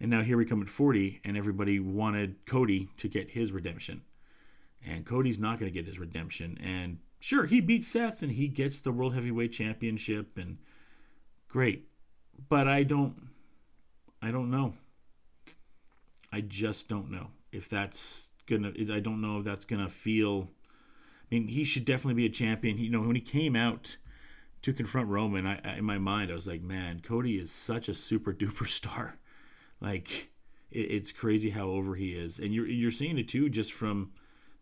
And 0.00 0.10
now 0.10 0.22
here 0.22 0.36
we 0.36 0.44
come 0.44 0.62
at 0.62 0.68
40, 0.68 1.20
and 1.24 1.36
everybody 1.36 1.80
wanted 1.80 2.46
Cody 2.46 2.88
to 2.96 3.08
get 3.08 3.30
his 3.30 3.52
redemption. 3.52 4.02
And 4.86 5.04
Cody's 5.04 5.38
not 5.38 5.58
going 5.58 5.70
to 5.70 5.74
get 5.74 5.86
his 5.86 5.98
redemption. 5.98 6.58
And 6.62 6.98
Sure, 7.24 7.46
he 7.46 7.62
beats 7.62 7.88
Seth 7.88 8.22
and 8.22 8.32
he 8.32 8.48
gets 8.48 8.80
the 8.80 8.92
World 8.92 9.14
Heavyweight 9.14 9.50
Championship 9.50 10.36
and 10.36 10.58
great. 11.48 11.88
But 12.50 12.68
I 12.68 12.82
don't 12.82 13.14
I 14.20 14.30
don't 14.30 14.50
know. 14.50 14.74
I 16.34 16.40
just 16.40 16.88
don't 16.88 17.12
know 17.12 17.28
if 17.52 17.68
that's 17.68 18.30
gonna 18.46 18.72
I 18.92 18.98
don't 18.98 19.20
know 19.20 19.38
if 19.38 19.44
that's 19.44 19.64
gonna 19.64 19.88
feel 19.88 20.50
I 21.22 21.34
mean, 21.34 21.46
he 21.48 21.64
should 21.64 21.84
definitely 21.84 22.14
be 22.14 22.26
a 22.26 22.30
champion. 22.30 22.76
He, 22.76 22.84
you 22.84 22.90
know, 22.90 23.00
when 23.00 23.14
he 23.14 23.22
came 23.22 23.54
out 23.56 23.96
to 24.62 24.72
confront 24.72 25.08
Roman, 25.08 25.46
I, 25.46 25.60
I, 25.64 25.76
in 25.76 25.84
my 25.84 25.96
mind, 25.96 26.30
I 26.30 26.34
was 26.34 26.46
like, 26.46 26.60
man, 26.60 27.00
Cody 27.00 27.38
is 27.38 27.50
such 27.50 27.88
a 27.88 27.94
super 27.94 28.32
duper 28.32 28.66
star. 28.80 29.18
Like, 29.80 30.32
it, 30.72 30.90
it's 30.90 31.12
crazy 31.12 31.50
how 31.50 31.68
over 31.68 31.94
he 31.94 32.12
is, 32.12 32.40
and 32.40 32.52
you're 32.52 32.66
you're 32.66 32.90
seeing 32.90 33.16
it 33.16 33.28
too, 33.28 33.48
just 33.48 33.72
from 33.72 34.10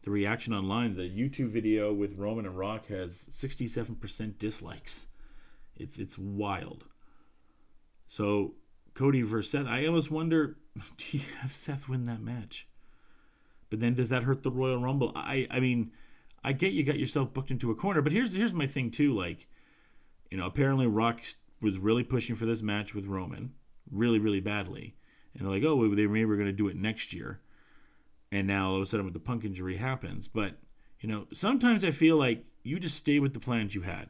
the 0.03 0.11
reaction 0.11 0.53
online. 0.53 0.95
The 0.95 1.11
YouTube 1.11 1.49
video 1.49 1.93
with 1.93 2.19
Roman 2.19 2.45
and 2.45 2.59
Rock 2.59 2.89
has 2.89 3.27
67% 3.31 4.39
dislikes. 4.39 5.07
It's 5.75 5.99
it's 5.99 6.19
wild. 6.19 6.85
So 8.09 8.57
Cody 8.95 9.23
versus 9.23 9.51
Seth, 9.51 9.67
I 9.67 9.87
almost 9.87 10.11
wonder, 10.11 10.59
do 10.97 11.19
you 11.19 11.25
have 11.41 11.53
Seth 11.53 11.89
win 11.89 12.05
that 12.07 12.23
match? 12.23 12.67
But 13.71 13.81
then 13.81 13.95
does 13.95 14.11
that 14.11 14.25
hurt 14.25 14.43
the 14.43 14.51
Royal 14.51 14.79
Rumble? 14.79 15.13
I 15.15 15.47
I 15.51 15.61
mean, 15.61 15.93
I 16.45 16.53
get 16.53 16.73
you 16.73 16.85
got 16.85 16.99
yourself 16.99 17.33
booked 17.33 17.51
into 17.51 17.71
a 17.71 17.75
corner, 17.75 18.03
but 18.03 18.13
here's 18.13 18.35
here's 18.35 18.53
my 18.53 18.67
thing 18.67 18.91
too. 18.91 19.15
Like, 19.15 19.47
you 20.31 20.37
know, 20.37 20.47
apparently 20.47 20.87
Rock 20.87 21.23
was 21.61 21.79
really 21.79 22.05
pushing 22.05 22.37
for 22.37 22.45
this 22.45 22.63
match 22.63 22.95
with 22.95 23.07
Roman, 23.07 23.53
really 23.91 24.19
really 24.19 24.41
badly, 24.41 24.95
and 25.35 25.47
they're 25.47 25.55
like, 25.55 25.65
oh, 25.65 25.95
they 25.95 26.07
maybe 26.07 26.25
we're 26.25 26.37
gonna 26.37 26.53
do 26.53 26.69
it 26.69 26.77
next 26.77 27.13
year, 27.13 27.41
and 28.31 28.47
now 28.47 28.71
all 28.71 28.77
of 28.77 28.83
a 28.83 28.87
sudden 28.87 29.07
with 29.07 29.15
the 29.15 29.21
Punk 29.21 29.45
injury 29.45 29.77
happens. 29.77 30.29
But 30.29 30.57
you 31.01 31.09
know, 31.09 31.27
sometimes 31.33 31.85
I 31.85 31.91
feel 31.93 32.17
like 32.17 32.45
you 32.63 32.79
just 32.79 32.97
stay 32.97 33.19
with 33.19 33.35
the 33.35 33.41
plans 33.41 33.75
you 33.75 33.83
had. 33.83 34.09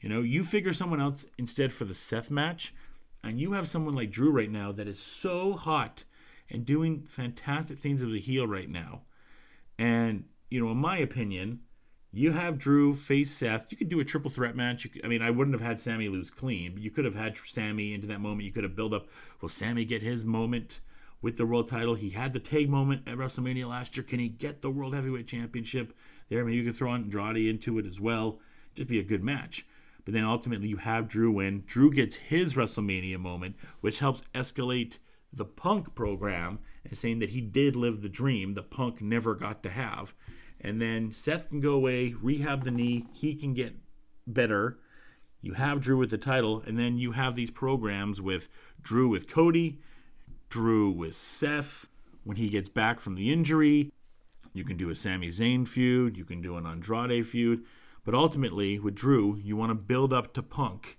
You 0.00 0.08
know, 0.08 0.20
you 0.20 0.42
figure 0.42 0.72
someone 0.72 1.00
else 1.00 1.24
instead 1.38 1.72
for 1.72 1.84
the 1.84 1.94
Seth 1.94 2.30
match, 2.30 2.74
and 3.22 3.40
you 3.40 3.52
have 3.52 3.68
someone 3.68 3.94
like 3.94 4.10
Drew 4.10 4.30
right 4.30 4.50
now 4.50 4.72
that 4.72 4.88
is 4.88 4.98
so 4.98 5.54
hot 5.54 6.04
and 6.50 6.64
doing 6.64 7.04
fantastic 7.06 7.78
things 7.78 8.02
as 8.02 8.12
a 8.12 8.18
heel 8.18 8.46
right 8.46 8.68
now. 8.68 9.02
And, 9.78 10.24
you 10.50 10.62
know, 10.62 10.70
in 10.70 10.78
my 10.78 10.98
opinion, 10.98 11.60
you 12.12 12.32
have 12.32 12.58
Drew 12.58 12.92
face 12.92 13.30
Seth. 13.30 13.70
You 13.70 13.78
could 13.78 13.88
do 13.88 14.00
a 14.00 14.04
triple 14.04 14.30
threat 14.30 14.54
match. 14.54 14.90
Could, 14.92 15.04
I 15.04 15.08
mean, 15.08 15.22
I 15.22 15.30
wouldn't 15.30 15.54
have 15.54 15.66
had 15.66 15.80
Sami 15.80 16.08
lose 16.08 16.30
clean, 16.30 16.74
but 16.74 16.82
you 16.82 16.90
could 16.90 17.06
have 17.06 17.14
had 17.14 17.38
Sami 17.38 17.94
into 17.94 18.06
that 18.08 18.20
moment. 18.20 18.44
You 18.44 18.52
could 18.52 18.64
have 18.64 18.76
built 18.76 18.92
up. 18.92 19.08
Will 19.40 19.48
Sami 19.48 19.84
get 19.86 20.02
his 20.02 20.24
moment 20.24 20.80
with 21.22 21.38
the 21.38 21.46
world 21.46 21.68
title? 21.68 21.94
He 21.94 22.10
had 22.10 22.34
the 22.34 22.40
tag 22.40 22.68
moment 22.68 23.08
at 23.08 23.16
WrestleMania 23.16 23.68
last 23.68 23.96
year. 23.96 24.04
Can 24.04 24.18
he 24.18 24.28
get 24.28 24.60
the 24.60 24.70
World 24.70 24.94
Heavyweight 24.94 25.26
Championship 25.26 25.96
there? 26.28 26.44
Maybe 26.44 26.58
you 26.58 26.64
could 26.64 26.76
throw 26.76 26.92
Andrade 26.92 27.48
into 27.48 27.78
it 27.78 27.86
as 27.86 27.98
well. 27.98 28.40
Just 28.74 28.88
be 28.88 28.98
a 28.98 29.04
good 29.04 29.24
match. 29.24 29.64
But 30.04 30.14
then 30.14 30.24
ultimately, 30.24 30.68
you 30.68 30.78
have 30.78 31.08
Drew 31.08 31.30
win. 31.30 31.62
Drew 31.66 31.92
gets 31.92 32.16
his 32.16 32.54
WrestleMania 32.54 33.18
moment, 33.18 33.56
which 33.80 34.00
helps 34.00 34.22
escalate 34.34 34.98
the 35.32 35.44
Punk 35.44 35.94
program 35.94 36.58
and 36.84 36.96
saying 36.96 37.20
that 37.20 37.30
he 37.30 37.40
did 37.40 37.76
live 37.76 38.02
the 38.02 38.08
dream 38.08 38.54
the 38.54 38.62
Punk 38.62 39.00
never 39.00 39.34
got 39.34 39.62
to 39.62 39.70
have. 39.70 40.14
And 40.60 40.80
then 40.80 41.10
Seth 41.12 41.48
can 41.48 41.60
go 41.60 41.72
away, 41.72 42.14
rehab 42.20 42.64
the 42.64 42.70
knee, 42.70 43.06
he 43.12 43.34
can 43.34 43.54
get 43.54 43.76
better. 44.26 44.78
You 45.40 45.54
have 45.54 45.80
Drew 45.80 45.96
with 45.96 46.10
the 46.10 46.18
title, 46.18 46.62
and 46.66 46.78
then 46.78 46.98
you 46.98 47.12
have 47.12 47.34
these 47.34 47.50
programs 47.50 48.20
with 48.20 48.48
Drew 48.80 49.08
with 49.08 49.28
Cody, 49.28 49.80
Drew 50.48 50.90
with 50.90 51.16
Seth 51.16 51.88
when 52.24 52.36
he 52.36 52.48
gets 52.48 52.68
back 52.68 53.00
from 53.00 53.16
the 53.16 53.32
injury. 53.32 53.90
You 54.52 54.64
can 54.64 54.76
do 54.76 54.90
a 54.90 54.94
Sami 54.94 55.28
Zayn 55.28 55.66
feud, 55.66 56.16
you 56.16 56.24
can 56.24 56.42
do 56.42 56.56
an 56.56 56.66
Andrade 56.66 57.26
feud. 57.26 57.64
But 58.04 58.14
ultimately, 58.14 58.78
with 58.78 58.94
Drew, 58.94 59.36
you 59.36 59.56
want 59.56 59.70
to 59.70 59.74
build 59.74 60.12
up 60.12 60.34
to 60.34 60.42
Punk. 60.42 60.98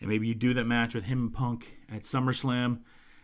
And 0.00 0.08
maybe 0.08 0.26
you 0.26 0.34
do 0.34 0.54
that 0.54 0.64
match 0.64 0.94
with 0.94 1.04
him 1.04 1.20
and 1.20 1.32
Punk 1.32 1.76
at 1.88 2.02
SummerSlam, 2.02 2.80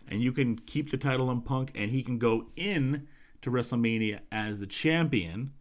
and 0.06 0.22
you 0.22 0.30
can 0.32 0.56
keep 0.58 0.90
the 0.90 0.96
title 0.96 1.28
on 1.28 1.40
Punk, 1.40 1.70
and 1.74 1.90
he 1.90 2.02
can 2.02 2.18
go 2.18 2.46
in 2.54 3.08
to 3.42 3.50
WrestleMania 3.50 4.20
as 4.30 4.58
the 4.58 4.66
champion. 4.66 5.52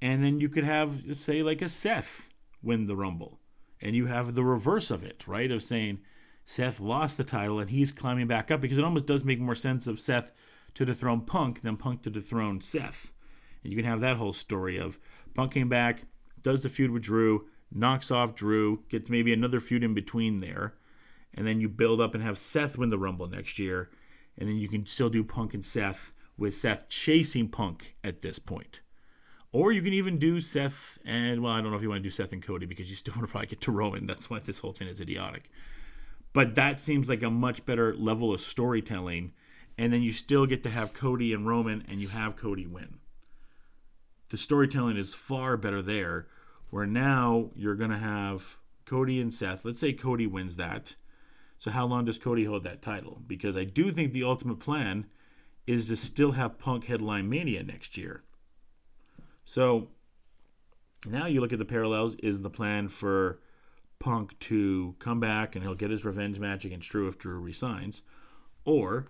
And 0.00 0.22
then 0.22 0.40
you 0.40 0.48
could 0.48 0.64
have, 0.64 1.02
say, 1.16 1.42
like 1.42 1.62
a 1.62 1.68
Seth 1.68 2.28
win 2.62 2.86
the 2.86 2.96
Rumble. 2.96 3.40
And 3.80 3.96
you 3.96 4.06
have 4.06 4.34
the 4.34 4.44
reverse 4.44 4.90
of 4.90 5.02
it, 5.02 5.26
right? 5.26 5.50
Of 5.50 5.62
saying 5.62 6.00
Seth 6.46 6.80
lost 6.80 7.16
the 7.16 7.24
title 7.24 7.60
and 7.60 7.70
he's 7.70 7.92
climbing 7.92 8.26
back 8.26 8.50
up 8.50 8.60
because 8.60 8.78
it 8.78 8.84
almost 8.84 9.06
does 9.06 9.24
make 9.24 9.38
more 9.38 9.54
sense 9.54 9.86
of 9.86 10.00
Seth 10.00 10.32
to 10.74 10.84
dethrone 10.84 11.20
Punk 11.22 11.62
than 11.62 11.76
Punk 11.76 12.02
to 12.02 12.10
dethrone 12.10 12.60
Seth. 12.60 13.12
And 13.62 13.72
you 13.72 13.76
can 13.76 13.86
have 13.86 14.00
that 14.00 14.16
whole 14.16 14.32
story 14.32 14.78
of 14.78 14.98
Punk 15.34 15.52
came 15.52 15.68
back, 15.68 16.04
does 16.42 16.62
the 16.62 16.68
feud 16.68 16.90
with 16.90 17.02
Drew, 17.02 17.46
knocks 17.72 18.10
off 18.10 18.34
Drew, 18.34 18.84
gets 18.88 19.10
maybe 19.10 19.32
another 19.32 19.60
feud 19.60 19.84
in 19.84 19.94
between 19.94 20.40
there, 20.40 20.74
and 21.34 21.46
then 21.46 21.60
you 21.60 21.68
build 21.68 22.00
up 22.00 22.14
and 22.14 22.22
have 22.22 22.38
Seth 22.38 22.78
win 22.78 22.88
the 22.88 22.98
Rumble 22.98 23.28
next 23.28 23.58
year, 23.58 23.90
and 24.36 24.48
then 24.48 24.56
you 24.56 24.68
can 24.68 24.86
still 24.86 25.10
do 25.10 25.24
Punk 25.24 25.54
and 25.54 25.64
Seth 25.64 26.12
with 26.36 26.54
Seth 26.54 26.88
chasing 26.88 27.48
Punk 27.48 27.96
at 28.02 28.22
this 28.22 28.38
point. 28.38 28.80
Or 29.50 29.72
you 29.72 29.82
can 29.82 29.92
even 29.92 30.18
do 30.18 30.40
Seth 30.40 30.98
and 31.04 31.42
well, 31.42 31.52
I 31.52 31.60
don't 31.60 31.70
know 31.70 31.76
if 31.76 31.82
you 31.82 31.88
want 31.88 32.02
to 32.02 32.08
do 32.08 32.10
Seth 32.10 32.32
and 32.32 32.42
Cody 32.42 32.66
because 32.66 32.90
you 32.90 32.96
still 32.96 33.14
want 33.16 33.26
to 33.26 33.30
probably 33.30 33.48
get 33.48 33.60
to 33.62 33.72
Roman. 33.72 34.06
That's 34.06 34.30
why 34.30 34.38
this 34.38 34.60
whole 34.60 34.72
thing 34.72 34.88
is 34.88 35.00
idiotic. 35.00 35.50
But 36.32 36.54
that 36.54 36.78
seems 36.78 37.08
like 37.08 37.22
a 37.22 37.30
much 37.30 37.64
better 37.64 37.94
level 37.94 38.32
of 38.32 38.40
storytelling. 38.40 39.32
And 39.78 39.92
then 39.92 40.02
you 40.02 40.12
still 40.12 40.44
get 40.44 40.62
to 40.64 40.70
have 40.70 40.92
Cody 40.92 41.32
and 41.32 41.46
Roman 41.46 41.84
and 41.88 42.00
you 42.00 42.08
have 42.08 42.36
Cody 42.36 42.66
win 42.66 42.98
the 44.30 44.36
storytelling 44.36 44.96
is 44.96 45.14
far 45.14 45.56
better 45.56 45.82
there. 45.82 46.26
Where 46.70 46.86
now 46.86 47.50
you're 47.54 47.76
going 47.76 47.90
to 47.90 47.98
have 47.98 48.58
Cody 48.84 49.20
and 49.20 49.32
Seth. 49.32 49.64
Let's 49.64 49.80
say 49.80 49.92
Cody 49.92 50.26
wins 50.26 50.56
that. 50.56 50.96
So 51.58 51.70
how 51.70 51.86
long 51.86 52.04
does 52.04 52.18
Cody 52.18 52.44
hold 52.44 52.62
that 52.64 52.82
title? 52.82 53.22
Because 53.26 53.56
I 53.56 53.64
do 53.64 53.90
think 53.90 54.12
the 54.12 54.24
ultimate 54.24 54.60
plan 54.60 55.06
is 55.66 55.88
to 55.88 55.96
still 55.96 56.32
have 56.32 56.58
Punk 56.58 56.84
headline 56.84 57.28
Mania 57.28 57.62
next 57.62 57.96
year. 57.96 58.22
So 59.44 59.88
now 61.06 61.26
you 61.26 61.40
look 61.40 61.52
at 61.52 61.58
the 61.58 61.64
parallels. 61.64 62.14
Is 62.22 62.42
the 62.42 62.50
plan 62.50 62.88
for 62.88 63.40
Punk 63.98 64.38
to 64.40 64.94
come 64.98 65.20
back 65.20 65.54
and 65.54 65.64
he'll 65.64 65.74
get 65.74 65.90
his 65.90 66.04
revenge 66.04 66.38
match 66.38 66.64
against 66.64 66.90
Drew 66.90 67.08
if 67.08 67.18
Drew 67.18 67.40
resigns? 67.40 68.02
Or 68.64 69.08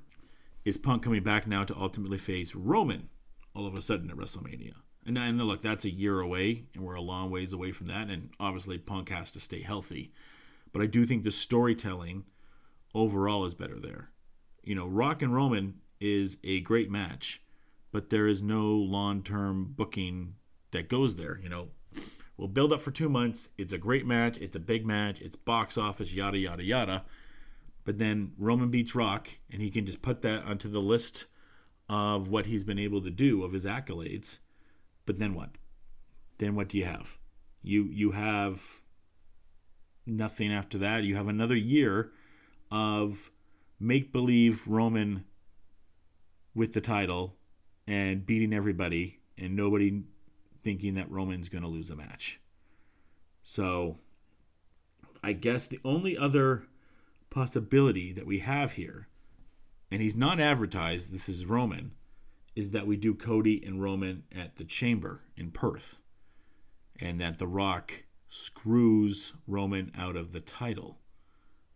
is 0.65 0.79
Punk 0.79 1.03
coming 1.03 1.23
back 1.23 1.47
now 1.47 1.65
to 1.65 1.77
ultimately 1.77 2.19
face 2.19 2.55
Roman 2.55 3.09
all 3.55 3.67
of 3.67 3.75
a 3.75 3.81
sudden 3.81 4.11
at 4.11 4.17
WrestleMania? 4.17 4.75
And, 5.09 5.17
and 5.17 5.43
look, 5.43 5.63
that's 5.63 5.87
a 5.87 5.91
year 5.91 6.21
away, 6.21 6.65
and 6.75 6.85
we're 6.85 6.95
a 6.95 7.01
long 7.01 7.31
ways 7.31 7.55
away 7.55 7.73
from 7.73 7.87
that. 7.87 8.11
And 8.11 8.29
obviously, 8.39 8.77
Punk 8.77 9.09
has 9.09 9.31
to 9.33 9.41
stay 9.41 9.63
healthy. 9.63 10.13
But 10.71 10.83
I 10.83 10.87
do 10.87 11.07
think 11.07 11.25
the 11.25 11.33
storytelling 11.33 12.25
overall 12.95 13.47
is 13.47 13.55
better 13.55 13.81
there. 13.81 14.11
You 14.63 14.75
know, 14.75 14.87
Rock 14.87 15.23
and 15.23 15.35
Roman 15.35 15.77
is 15.99 16.37
a 16.45 16.61
great 16.61 16.91
match, 16.91 17.41
but 17.91 18.11
there 18.11 18.29
is 18.29 18.43
no 18.43 18.67
long 18.67 19.23
term 19.23 19.73
booking 19.75 20.35
that 20.73 20.91
goes 20.91 21.17
there. 21.17 21.41
You 21.43 21.49
know, 21.49 21.69
we'll 22.37 22.49
build 22.49 22.75
up 22.75 22.83
for 22.83 22.91
two 22.91 23.09
months. 23.09 23.49
It's 23.57 23.73
a 23.73 23.79
great 23.79 24.07
match. 24.07 24.37
It's 24.37 24.57
a 24.57 24.61
big 24.61 24.85
match. 24.85 25.23
It's 25.23 25.37
box 25.37 25.79
office, 25.79 26.13
yada, 26.13 26.37
yada, 26.37 26.63
yada. 26.63 27.05
But 27.87 27.97
then 27.97 28.33
Roman 28.37 28.71
beats 28.71 28.95
Rock, 28.95 29.31
and 29.51 29.63
he 29.63 29.71
can 29.71 29.87
just 29.87 30.03
put 30.03 30.21
that 30.21 30.45
onto 30.45 30.69
the 30.69 30.83
list 30.83 31.25
of 31.89 32.29
what 32.29 32.45
he's 32.45 32.63
been 32.63 32.79
able 32.79 33.01
to 33.01 33.11
do, 33.11 33.43
of 33.43 33.53
his 33.53 33.65
accolades 33.65 34.41
but 35.09 35.19
then 35.19 35.33
what? 35.33 35.49
Then 36.37 36.55
what 36.55 36.69
do 36.69 36.77
you 36.77 36.85
have? 36.85 37.17
You 37.63 37.89
you 37.91 38.11
have 38.11 38.83
nothing 40.05 40.53
after 40.53 40.77
that. 40.77 41.03
You 41.03 41.17
have 41.17 41.29
another 41.29 41.57
year 41.57 42.13
of 42.71 43.31
make 43.81 44.13
believe 44.13 44.69
Roman 44.69 45.25
with 46.55 46.75
the 46.75 46.83
title 46.83 47.37
and 47.87 48.27
beating 48.27 48.53
everybody 48.53 49.21
and 49.39 49.57
nobody 49.57 50.03
thinking 50.63 50.93
that 50.97 51.11
Roman's 51.11 51.49
going 51.49 51.63
to 51.63 51.69
lose 51.69 51.89
a 51.89 51.97
match. 51.97 52.39
So 53.43 54.01
I 55.25 55.33
guess 55.33 55.67
the 55.67 55.81
only 55.87 56.19
other 56.19 56.65
possibility 57.31 58.13
that 58.13 58.27
we 58.27 58.41
have 58.41 58.73
here, 58.73 59.09
and 59.91 60.03
he's 60.03 60.17
not 60.17 60.39
advertised, 60.39 61.15
this 61.15 61.31
is 61.31 61.47
Roman, 61.47 61.93
is 62.59 62.73
that 62.73 62.89
we 62.89 62.97
do 62.97 63.15
Cody 63.15 63.63
and 63.65 63.81
Roman 63.81 64.25
at 64.37 64.57
the 64.57 64.65
Chamber 64.65 65.21
in 65.37 65.53
Perth, 65.53 66.01
and 66.99 67.21
that 67.21 67.39
The 67.39 67.47
Rock 67.47 68.03
screws 68.29 69.33
Roman 69.47 69.93
out 69.97 70.17
of 70.17 70.33
the 70.33 70.41
title 70.41 70.99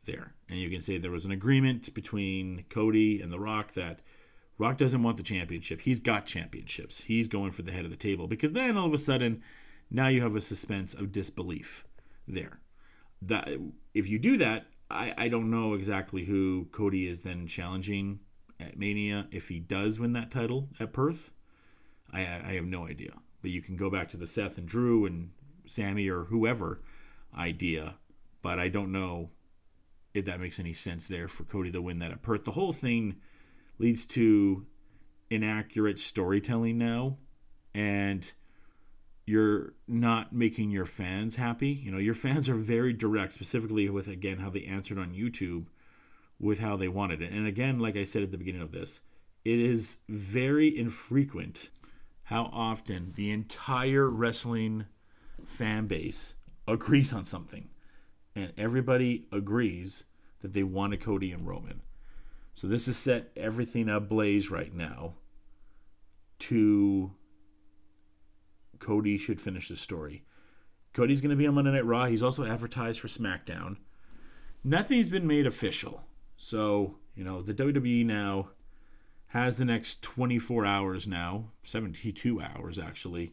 there. 0.04 0.34
And 0.48 0.58
you 0.58 0.68
can 0.68 0.82
say 0.82 0.98
there 0.98 1.12
was 1.12 1.24
an 1.24 1.30
agreement 1.30 1.94
between 1.94 2.64
Cody 2.68 3.22
and 3.22 3.32
The 3.32 3.38
Rock 3.38 3.74
that 3.74 4.00
Rock 4.58 4.76
doesn't 4.76 5.04
want 5.04 5.18
the 5.18 5.22
championship. 5.22 5.82
He's 5.82 6.00
got 6.00 6.26
championships. 6.26 7.04
He's 7.04 7.28
going 7.28 7.52
for 7.52 7.62
the 7.62 7.70
head 7.70 7.84
of 7.84 7.92
the 7.92 7.96
table 7.96 8.26
because 8.26 8.50
then 8.50 8.76
all 8.76 8.88
of 8.88 8.92
a 8.92 8.98
sudden, 8.98 9.40
now 9.88 10.08
you 10.08 10.20
have 10.22 10.34
a 10.34 10.40
suspense 10.40 10.94
of 10.94 11.12
disbelief 11.12 11.84
there. 12.26 12.58
That 13.22 13.48
if 13.94 14.08
you 14.08 14.18
do 14.18 14.36
that, 14.38 14.66
I, 14.90 15.14
I 15.16 15.28
don't 15.28 15.48
know 15.48 15.74
exactly 15.74 16.24
who 16.24 16.66
Cody 16.72 17.06
is 17.06 17.20
then 17.20 17.46
challenging 17.46 18.18
at 18.69 18.78
Mania 18.78 19.26
if 19.31 19.49
he 19.49 19.59
does 19.59 19.99
win 19.99 20.12
that 20.12 20.31
title 20.31 20.69
at 20.81 20.92
Perth. 20.92 21.31
I, 22.12 22.21
I 22.21 22.52
have 22.54 22.64
no 22.64 22.87
idea. 22.87 23.12
But 23.40 23.50
you 23.50 23.62
can 23.62 23.76
go 23.76 23.90
back 23.90 24.09
to 24.11 24.16
the 24.16 24.26
Seth 24.26 24.59
and 24.59 24.66
Drew 24.66 25.04
and 25.07 25.31
Sami 25.66 26.09
or 26.09 26.25
whoever 26.25 26.81
idea. 27.37 27.97
But 28.42 28.59
I 28.59 28.69
don't 28.69 28.92
know 28.92 29.31
if 30.14 30.25
that 30.26 30.40
makes 30.40 30.61
any 30.61 30.73
sense 30.73 31.09
there 31.09 31.28
for 31.28 31.45
Cody 31.45 31.71
to 31.73 31.83
win 31.83 31.99
that 32.00 32.11
at 32.11 32.23
Perth. 32.23 32.45
The 32.45 32.52
whole 32.52 32.73
thing 32.73 33.16
leads 33.78 34.07
to 34.07 34.66
inaccurate 35.31 35.99
storytelling 35.99 36.78
now. 36.78 37.16
And 37.75 38.31
you're 39.25 39.75
not 39.88 40.33
making 40.33 40.71
your 40.71 40.85
fans 40.85 41.37
happy. 41.37 41.71
You 41.71 41.90
know, 41.90 41.99
your 41.99 42.14
fans 42.14 42.49
are 42.49 42.57
very 42.57 42.92
direct, 42.92 43.33
specifically 43.33 43.88
with, 43.88 44.09
again, 44.09 44.38
how 44.38 44.50
they 44.50 44.64
answered 44.64 44.99
on 44.99 45.14
YouTube 45.14 45.66
with 46.42 46.58
how 46.58 46.76
they 46.76 46.88
wanted 46.88 47.22
it. 47.22 47.32
And 47.32 47.46
again, 47.46 47.78
like 47.78 47.96
I 47.96 48.04
said 48.04 48.22
at 48.22 48.30
the 48.30 48.37
beginning 48.37 48.61
of 48.61 48.72
this, 48.72 49.00
it 49.44 49.58
is 49.58 49.99
very 50.08 50.76
infrequent 50.76 51.70
how 52.25 52.50
often 52.52 53.12
the 53.16 53.30
entire 53.30 54.08
wrestling 54.11 54.84
fan 55.46 55.87
base 55.87 56.34
agrees 56.68 57.12
on 57.12 57.25
something. 57.25 57.68
and 58.34 58.52
everybody 58.56 59.26
agrees 59.30 60.04
that 60.40 60.52
they 60.52 60.62
wanted 60.62 61.00
Cody 61.00 61.32
and 61.32 61.46
Roman. 61.46 61.82
So 62.54 62.66
this 62.66 62.87
has 62.87 62.96
set 62.96 63.30
everything 63.37 63.88
ablaze 63.88 64.50
right 64.50 64.75
now 64.75 65.14
to 66.40 67.12
Cody 68.78 69.16
should 69.18 69.40
finish 69.40 69.68
the 69.68 69.76
story. 69.76 70.25
Cody's 70.92 71.20
going 71.20 71.30
to 71.30 71.37
be 71.37 71.46
on 71.46 71.54
Monday 71.54 71.72
Night 71.72 71.87
Raw. 71.87 72.06
He's 72.06 72.22
also 72.22 72.44
advertised 72.44 73.00
for 73.00 73.08
SmackDown. 73.08 73.76
Nothing's 74.64 75.08
been 75.08 75.26
made 75.26 75.46
official. 75.46 76.02
So, 76.44 76.96
you 77.14 77.22
know, 77.22 77.40
the 77.40 77.54
WWE 77.54 78.04
now 78.04 78.49
has 79.28 79.58
the 79.58 79.64
next 79.64 80.02
24 80.02 80.66
hours 80.66 81.06
now, 81.06 81.52
72 81.62 82.42
hours 82.42 82.80
actually, 82.80 83.32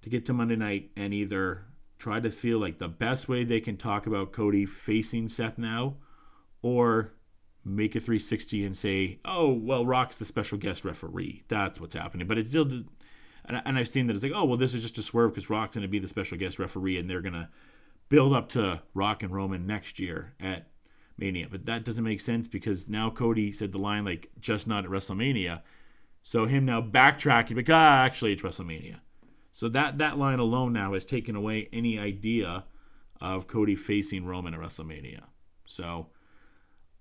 to 0.00 0.08
get 0.08 0.24
to 0.24 0.32
Monday 0.32 0.56
night 0.56 0.90
and 0.96 1.12
either 1.12 1.66
try 1.98 2.18
to 2.18 2.30
feel 2.30 2.58
like 2.58 2.78
the 2.78 2.88
best 2.88 3.28
way 3.28 3.44
they 3.44 3.60
can 3.60 3.76
talk 3.76 4.06
about 4.06 4.32
Cody 4.32 4.64
facing 4.64 5.28
Seth 5.28 5.58
now 5.58 5.96
or 6.62 7.12
make 7.62 7.94
a 7.94 8.00
360 8.00 8.64
and 8.64 8.74
say, 8.74 9.20
oh, 9.26 9.52
well, 9.52 9.84
Rock's 9.84 10.16
the 10.16 10.24
special 10.24 10.56
guest 10.56 10.82
referee. 10.82 11.44
That's 11.48 11.78
what's 11.78 11.94
happening. 11.94 12.26
But 12.26 12.38
it's 12.38 12.48
still, 12.48 12.70
and 13.44 13.78
I've 13.78 13.86
seen 13.86 14.06
that 14.06 14.14
it's 14.14 14.22
like, 14.22 14.32
oh, 14.34 14.46
well, 14.46 14.56
this 14.56 14.72
is 14.72 14.80
just 14.80 14.96
a 14.96 15.02
swerve 15.02 15.32
because 15.34 15.50
Rock's 15.50 15.76
going 15.76 15.82
to 15.82 15.88
be 15.88 15.98
the 15.98 16.08
special 16.08 16.38
guest 16.38 16.58
referee 16.58 16.96
and 16.96 17.08
they're 17.08 17.20
going 17.20 17.34
to 17.34 17.50
build 18.08 18.32
up 18.32 18.48
to 18.50 18.80
Rock 18.94 19.22
and 19.22 19.30
Roman 19.30 19.66
next 19.66 19.98
year 19.98 20.32
at 20.40 20.70
Mania. 21.20 21.46
But 21.50 21.66
that 21.66 21.84
doesn't 21.84 22.04
make 22.04 22.20
sense 22.20 22.48
because 22.48 22.88
now 22.88 23.10
Cody 23.10 23.52
said 23.52 23.72
the 23.72 23.78
line, 23.78 24.04
like, 24.04 24.30
just 24.40 24.66
not 24.66 24.84
at 24.84 24.90
WrestleMania. 24.90 25.60
So 26.22 26.46
him 26.46 26.64
now 26.64 26.82
backtracking, 26.82 27.56
like, 27.56 27.70
ah, 27.70 28.02
actually, 28.02 28.32
it's 28.32 28.42
WrestleMania. 28.42 28.96
So 29.52 29.68
that, 29.68 29.98
that 29.98 30.18
line 30.18 30.38
alone 30.38 30.72
now 30.72 30.94
has 30.94 31.04
taken 31.04 31.36
away 31.36 31.68
any 31.72 31.98
idea 31.98 32.64
of 33.20 33.46
Cody 33.46 33.76
facing 33.76 34.24
Roman 34.24 34.54
at 34.54 34.60
WrestleMania. 34.60 35.24
So, 35.66 36.08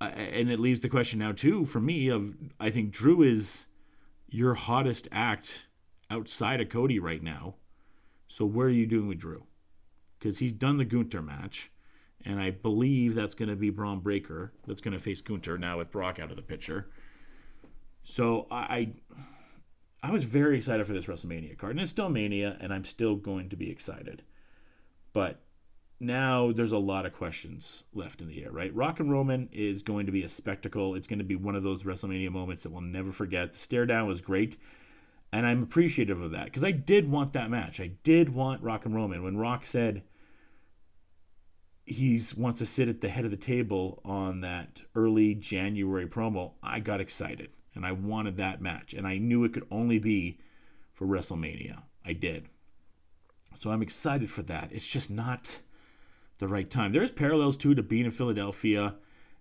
and 0.02 0.50
it 0.50 0.60
leaves 0.60 0.82
the 0.82 0.90
question 0.90 1.20
now 1.20 1.32
too 1.32 1.66
for 1.66 1.80
me 1.80 2.10
of 2.10 2.36
I 2.60 2.70
think 2.70 2.92
Drew 2.92 3.22
is 3.22 3.66
your 4.30 4.54
hottest 4.54 5.08
act 5.12 5.68
outside 6.10 6.62
of 6.62 6.70
Cody 6.70 7.00
right 7.00 7.22
now. 7.22 7.56
So 8.28 8.46
where 8.46 8.68
are 8.68 8.72
you 8.72 8.86
doing 8.86 9.08
with 9.08 9.20
Drew? 9.20 9.46
Because 10.18 10.40
he's 10.40 10.54
done 10.54 10.78
the 10.78 10.86
Gunther 10.86 11.22
match, 11.22 11.72
and 12.26 12.40
I 12.40 12.52
believe 12.52 13.16
that's 13.16 13.36
going 13.36 13.50
to 13.50 13.56
be 13.56 13.70
Bron 13.70 14.00
Breakker 14.00 14.54
that's 14.68 14.82
going 14.82 14.94
to 14.94 15.00
face 15.00 15.22
Gunther 15.22 15.58
now 15.58 15.78
with 15.78 15.92
Brock 15.92 16.20
out 16.20 16.32
of 16.32 16.36
the 16.36 16.44
picture. 16.44 16.90
So 18.04 18.48
I, 18.50 18.94
I 20.02 20.12
was 20.12 20.24
very 20.24 20.58
excited 20.58 20.86
for 20.86 20.94
this 20.94 21.06
WrestleMania 21.06 21.58
card, 21.58 21.72
and 21.72 21.82
it's 21.82 21.92
still 21.92 22.10
Mania, 22.10 22.58
and 22.60 22.74
I'm 22.74 22.86
still 22.86 23.16
going 23.16 23.50
to 23.50 23.56
be 23.56 23.70
excited. 23.70 24.24
But 25.14 25.42
now 26.00 26.52
there's 26.52 26.72
a 26.72 26.78
lot 26.78 27.06
of 27.06 27.14
questions 27.14 27.84
left 27.94 28.22
in 28.22 28.28
the 28.28 28.44
air, 28.44 28.52
right? 28.52 28.74
Rock 28.74 29.00
and 29.00 29.12
Roman 29.12 29.50
is 29.52 29.82
going 29.82 30.06
to 30.06 30.12
be 30.12 30.24
a 30.24 30.30
spectacle. 30.30 30.96
It's 30.96 31.08
going 31.08 31.20
to 31.20 31.26
be 31.26 31.36
one 31.36 31.56
of 31.56 31.64
those 31.64 31.84
WrestleMania 31.84 32.32
moments 32.32 32.64
that 32.64 32.72
we'll 32.72 32.82
never 32.82 33.12
forget. 33.12 33.54
The 33.54 33.60
stare 33.60 33.86
down 33.86 34.08
was 34.08 34.22
great, 34.22 34.58
and 35.34 35.46
I'm 35.46 35.64
appreciative 35.64 36.22
of 36.22 36.32
that 36.32 36.46
because 36.46 36.64
I 36.64 36.72
did 36.72 37.12
want 37.12 37.34
that 37.34 37.50
match. 37.50 37.80
I 37.80 37.92
did 38.04 38.30
want 38.30 38.64
Rock 38.64 38.86
and 38.86 38.96
Roman. 38.96 39.24
When 39.24 39.38
Rock 39.38 39.66
said 39.66 40.04
he 41.90 42.22
wants 42.38 42.60
to 42.60 42.66
sit 42.66 42.88
at 42.88 43.02
the 43.02 43.10
head 43.10 43.26
of 43.26 43.32
the 43.32 43.38
table 43.38 44.02
on 44.06 44.42
that 44.42 44.84
early 44.96 45.34
January 45.34 46.08
promo, 46.08 46.54
I 46.62 46.80
got 46.80 47.02
excited 47.02 47.50
and 47.76 47.86
I 47.86 47.92
wanted 47.92 48.38
that 48.38 48.62
match, 48.62 48.94
and 48.94 49.08
I 49.08 49.18
knew 49.18 49.44
it 49.44 49.54
could 49.54 49.68
only 49.72 50.00
be 50.00 50.40
for 50.94 51.06
WrestleMania. 51.06 51.84
I 52.06 52.14
did. 52.14 52.50
So 53.60 53.72
I'm 53.72 53.82
excited 53.82 54.30
for 54.30 54.42
that. 54.44 54.72
It's 54.72 54.88
just 54.88 55.10
not 55.10 55.60
the 56.40 56.48
right 56.48 56.70
time. 56.70 56.92
There's 56.92 57.12
parallels 57.12 57.58
too 57.58 57.76
to 57.76 57.84
being 57.84 58.06
in 58.06 58.12
Philadelphia, 58.12 58.96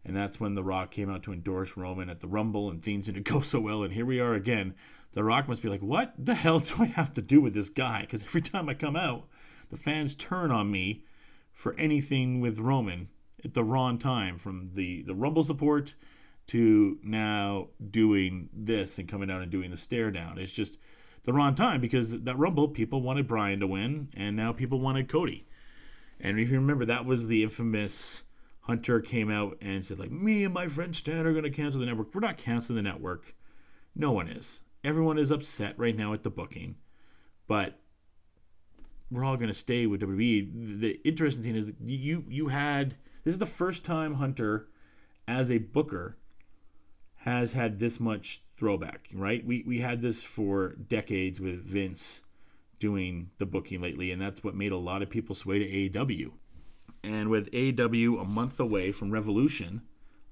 and 0.04 0.16
that's 0.16 0.38
when 0.38 0.54
The 0.54 0.62
Rock 0.62 0.90
came 0.90 1.10
out 1.10 1.22
to 1.24 1.32
endorse 1.32 1.76
Roman 1.76 2.10
at 2.10 2.20
the 2.20 2.28
Rumble, 2.28 2.70
and 2.70 2.82
things 2.82 3.06
didn't 3.06 3.22
go 3.28 3.40
so 3.40 3.60
well. 3.60 3.82
And 3.82 3.92
here 3.92 4.06
we 4.06 4.20
are 4.20 4.34
again. 4.34 4.74
The 5.12 5.24
Rock 5.24 5.48
must 5.48 5.62
be 5.62 5.68
like, 5.68 5.82
what 5.82 6.12
the 6.18 6.34
hell 6.34 6.58
do 6.60 6.74
I 6.80 6.86
have 6.86 7.14
to 7.14 7.22
do 7.22 7.40
with 7.40 7.54
this 7.54 7.70
guy? 7.70 8.02
Because 8.02 8.22
every 8.22 8.42
time 8.42 8.68
I 8.68 8.74
come 8.74 8.96
out, 8.96 9.26
the 9.70 9.76
fans 9.76 10.14
turn 10.14 10.50
on 10.50 10.70
me 10.70 11.02
for 11.58 11.74
anything 11.74 12.40
with 12.40 12.60
Roman 12.60 13.08
at 13.44 13.52
the 13.52 13.64
wrong 13.64 13.98
time, 13.98 14.38
from 14.38 14.70
the 14.74 15.02
the 15.02 15.14
Rumble 15.14 15.42
support 15.42 15.96
to 16.46 16.98
now 17.02 17.70
doing 17.90 18.48
this 18.52 18.96
and 18.96 19.08
coming 19.08 19.28
out 19.28 19.42
and 19.42 19.50
doing 19.50 19.72
the 19.72 19.76
stare 19.76 20.12
down. 20.12 20.38
It's 20.38 20.52
just 20.52 20.78
the 21.24 21.32
wrong 21.32 21.56
time 21.56 21.80
because 21.80 22.22
that 22.22 22.38
Rumble 22.38 22.68
people 22.68 23.02
wanted 23.02 23.26
Bryan 23.26 23.58
to 23.58 23.66
win, 23.66 24.08
and 24.14 24.36
now 24.36 24.52
people 24.52 24.78
wanted 24.78 25.08
Cody. 25.08 25.48
And 26.20 26.38
if 26.38 26.48
you 26.48 26.60
remember, 26.60 26.84
that 26.84 27.04
was 27.04 27.26
the 27.26 27.42
infamous 27.42 28.22
Hunter 28.60 29.00
came 29.00 29.28
out 29.28 29.58
and 29.60 29.84
said, 29.84 29.98
like, 29.98 30.12
me 30.12 30.44
and 30.44 30.54
my 30.54 30.68
friend 30.68 30.94
Stan 30.94 31.26
are 31.26 31.32
going 31.32 31.42
to 31.42 31.50
cancel 31.50 31.80
the 31.80 31.86
network. 31.86 32.14
We're 32.14 32.20
not 32.20 32.38
canceling 32.38 32.76
the 32.76 32.82
network. 32.82 33.34
No 33.96 34.12
one 34.12 34.28
is. 34.28 34.60
Everyone 34.84 35.18
is 35.18 35.32
upset 35.32 35.74
right 35.76 35.96
now 35.96 36.12
at 36.12 36.22
the 36.22 36.30
booking. 36.30 36.76
But 37.48 37.80
we're 39.10 39.24
all 39.24 39.36
going 39.36 39.48
to 39.48 39.54
stay 39.54 39.86
with 39.86 40.00
WWE. 40.00 40.80
The 40.80 41.00
interesting 41.04 41.44
thing 41.44 41.56
is 41.56 41.66
that 41.66 41.76
you 41.84 42.24
you 42.28 42.48
had 42.48 42.96
this 43.24 43.32
is 43.32 43.38
the 43.38 43.46
first 43.46 43.84
time 43.84 44.14
Hunter, 44.14 44.68
as 45.26 45.50
a 45.50 45.58
booker, 45.58 46.16
has 47.16 47.52
had 47.52 47.78
this 47.78 47.98
much 48.00 48.42
throwback. 48.56 49.08
Right? 49.12 49.44
We 49.44 49.64
we 49.66 49.80
had 49.80 50.02
this 50.02 50.22
for 50.22 50.74
decades 50.74 51.40
with 51.40 51.64
Vince 51.64 52.20
doing 52.78 53.30
the 53.38 53.46
booking 53.46 53.80
lately, 53.80 54.10
and 54.10 54.20
that's 54.20 54.44
what 54.44 54.54
made 54.54 54.72
a 54.72 54.76
lot 54.76 55.02
of 55.02 55.10
people 55.10 55.34
sway 55.34 55.58
to 55.58 55.64
AEW. 55.64 56.32
And 57.02 57.28
with 57.28 57.50
AEW 57.52 58.20
a 58.20 58.24
month 58.24 58.60
away 58.60 58.92
from 58.92 59.10
Revolution, 59.10 59.82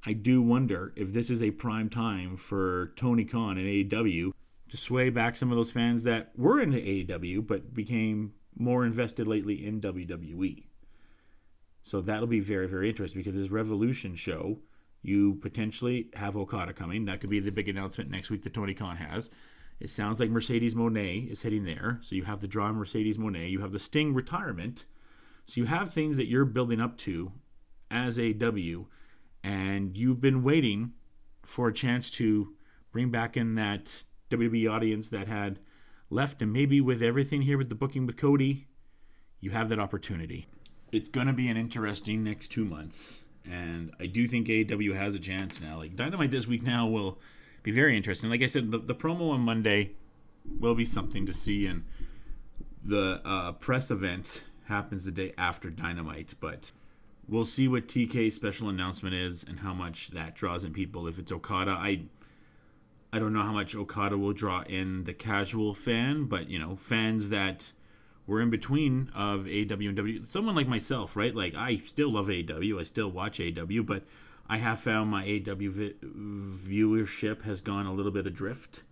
I 0.04 0.12
do 0.12 0.42
wonder 0.42 0.92
if 0.96 1.12
this 1.12 1.30
is 1.30 1.42
a 1.42 1.50
prime 1.50 1.88
time 1.88 2.36
for 2.36 2.92
Tony 2.96 3.24
Khan 3.24 3.58
and 3.58 3.66
AEW 3.66 4.32
to 4.68 4.76
sway 4.76 5.10
back 5.10 5.36
some 5.36 5.50
of 5.50 5.56
those 5.56 5.72
fans 5.72 6.04
that 6.04 6.32
were 6.36 6.60
into 6.60 6.78
AEW 6.78 7.46
but 7.46 7.74
became 7.74 8.32
more 8.56 8.84
invested 8.84 9.26
lately 9.26 9.64
in 9.64 9.80
WWE. 9.80 10.64
So 11.82 12.00
that'll 12.00 12.26
be 12.26 12.40
very, 12.40 12.66
very 12.66 12.88
interesting 12.88 13.20
because 13.20 13.36
this 13.36 13.50
Revolution 13.50 14.16
show, 14.16 14.58
you 15.02 15.36
potentially 15.36 16.08
have 16.14 16.36
Okada 16.36 16.72
coming. 16.72 17.04
That 17.04 17.20
could 17.20 17.30
be 17.30 17.38
the 17.38 17.52
big 17.52 17.68
announcement 17.68 18.10
next 18.10 18.30
week 18.30 18.42
that 18.42 18.54
Tony 18.54 18.74
Khan 18.74 18.96
has. 18.96 19.30
It 19.78 19.90
sounds 19.90 20.18
like 20.18 20.30
Mercedes 20.30 20.74
Moné 20.74 21.30
is 21.30 21.42
heading 21.42 21.64
there. 21.64 22.00
So 22.02 22.16
you 22.16 22.24
have 22.24 22.40
the 22.40 22.48
draw 22.48 22.72
Mercedes 22.72 23.18
Moné, 23.18 23.50
You 23.50 23.60
have 23.60 23.72
the 23.72 23.78
Sting 23.78 24.14
retirement. 24.14 24.86
So 25.44 25.60
you 25.60 25.66
have 25.66 25.92
things 25.92 26.16
that 26.16 26.26
you're 26.26 26.44
building 26.44 26.80
up 26.80 26.96
to 26.98 27.32
as 27.90 28.18
a 28.18 28.32
W, 28.32 28.86
and 29.44 29.96
you've 29.96 30.20
been 30.20 30.42
waiting 30.42 30.92
for 31.44 31.68
a 31.68 31.74
chance 31.74 32.10
to 32.12 32.54
bring 32.90 33.10
back 33.10 33.36
in 33.36 33.54
that 33.54 34.02
WWE 34.30 34.68
audience 34.68 35.08
that 35.10 35.28
had 35.28 35.60
left. 36.10 36.42
And 36.42 36.52
maybe 36.52 36.80
with 36.80 37.02
everything 37.02 37.42
here 37.42 37.58
with 37.58 37.68
the 37.68 37.74
booking 37.74 38.06
with 38.06 38.16
Cody, 38.16 38.66
you 39.40 39.50
have 39.50 39.68
that 39.68 39.78
opportunity. 39.78 40.46
It's 40.92 41.08
going 41.08 41.26
to 41.26 41.32
be 41.32 41.48
an 41.48 41.56
interesting 41.56 42.22
next 42.24 42.48
two 42.48 42.64
months. 42.64 43.20
And 43.44 43.92
I 44.00 44.06
do 44.06 44.26
think 44.26 44.48
AEW 44.48 44.96
has 44.96 45.14
a 45.14 45.18
chance 45.18 45.60
now. 45.60 45.78
Like 45.78 45.96
Dynamite 45.96 46.30
this 46.30 46.46
week 46.46 46.62
now 46.62 46.86
will 46.86 47.18
be 47.62 47.70
very 47.70 47.96
interesting. 47.96 48.30
Like 48.30 48.42
I 48.42 48.46
said, 48.46 48.70
the, 48.70 48.78
the 48.78 48.94
promo 48.94 49.30
on 49.30 49.40
Monday 49.40 49.92
will 50.60 50.74
be 50.74 50.84
something 50.84 51.26
to 51.26 51.32
see, 51.32 51.66
and 51.66 51.84
the 52.84 53.20
uh, 53.24 53.52
press 53.52 53.90
event 53.90 54.44
happens 54.64 55.04
the 55.04 55.10
day 55.10 55.32
after 55.36 55.70
Dynamite. 55.70 56.34
But 56.40 56.70
we'll 57.28 57.44
see 57.44 57.68
what 57.68 57.88
TK's 57.88 58.34
special 58.34 58.68
announcement 58.68 59.14
is 59.14 59.44
and 59.44 59.60
how 59.60 59.74
much 59.74 60.08
that 60.08 60.34
draws 60.34 60.64
in 60.64 60.72
people. 60.72 61.06
If 61.06 61.18
it's 61.18 61.32
Okada, 61.32 61.72
I 61.72 62.02
I 63.12 63.18
don't 63.18 63.32
know 63.32 63.42
how 63.42 63.52
much 63.52 63.74
Okada 63.74 64.18
will 64.18 64.32
draw 64.32 64.62
in 64.62 65.04
the 65.04 65.14
casual 65.14 65.74
fan, 65.74 66.24
but 66.24 66.48
you 66.48 66.58
know, 66.58 66.76
fans 66.76 67.30
that 67.30 67.72
were 68.26 68.40
in 68.40 68.50
between 68.50 69.10
of 69.14 69.46
AW 69.46 69.70
and 69.70 69.96
W. 69.96 70.24
Someone 70.24 70.54
like 70.54 70.68
myself, 70.68 71.16
right? 71.16 71.34
Like 71.34 71.54
I 71.54 71.76
still 71.78 72.12
love 72.12 72.28
AW, 72.28 72.78
I 72.78 72.82
still 72.82 73.10
watch 73.10 73.40
AW, 73.40 73.82
but 73.82 74.04
I 74.48 74.58
have 74.58 74.80
found 74.80 75.10
my 75.10 75.22
AW 75.22 75.70
vi- 75.70 75.94
viewership 76.02 77.42
has 77.42 77.60
gone 77.60 77.86
a 77.86 77.92
little 77.92 78.12
bit 78.12 78.26
adrift 78.26 78.82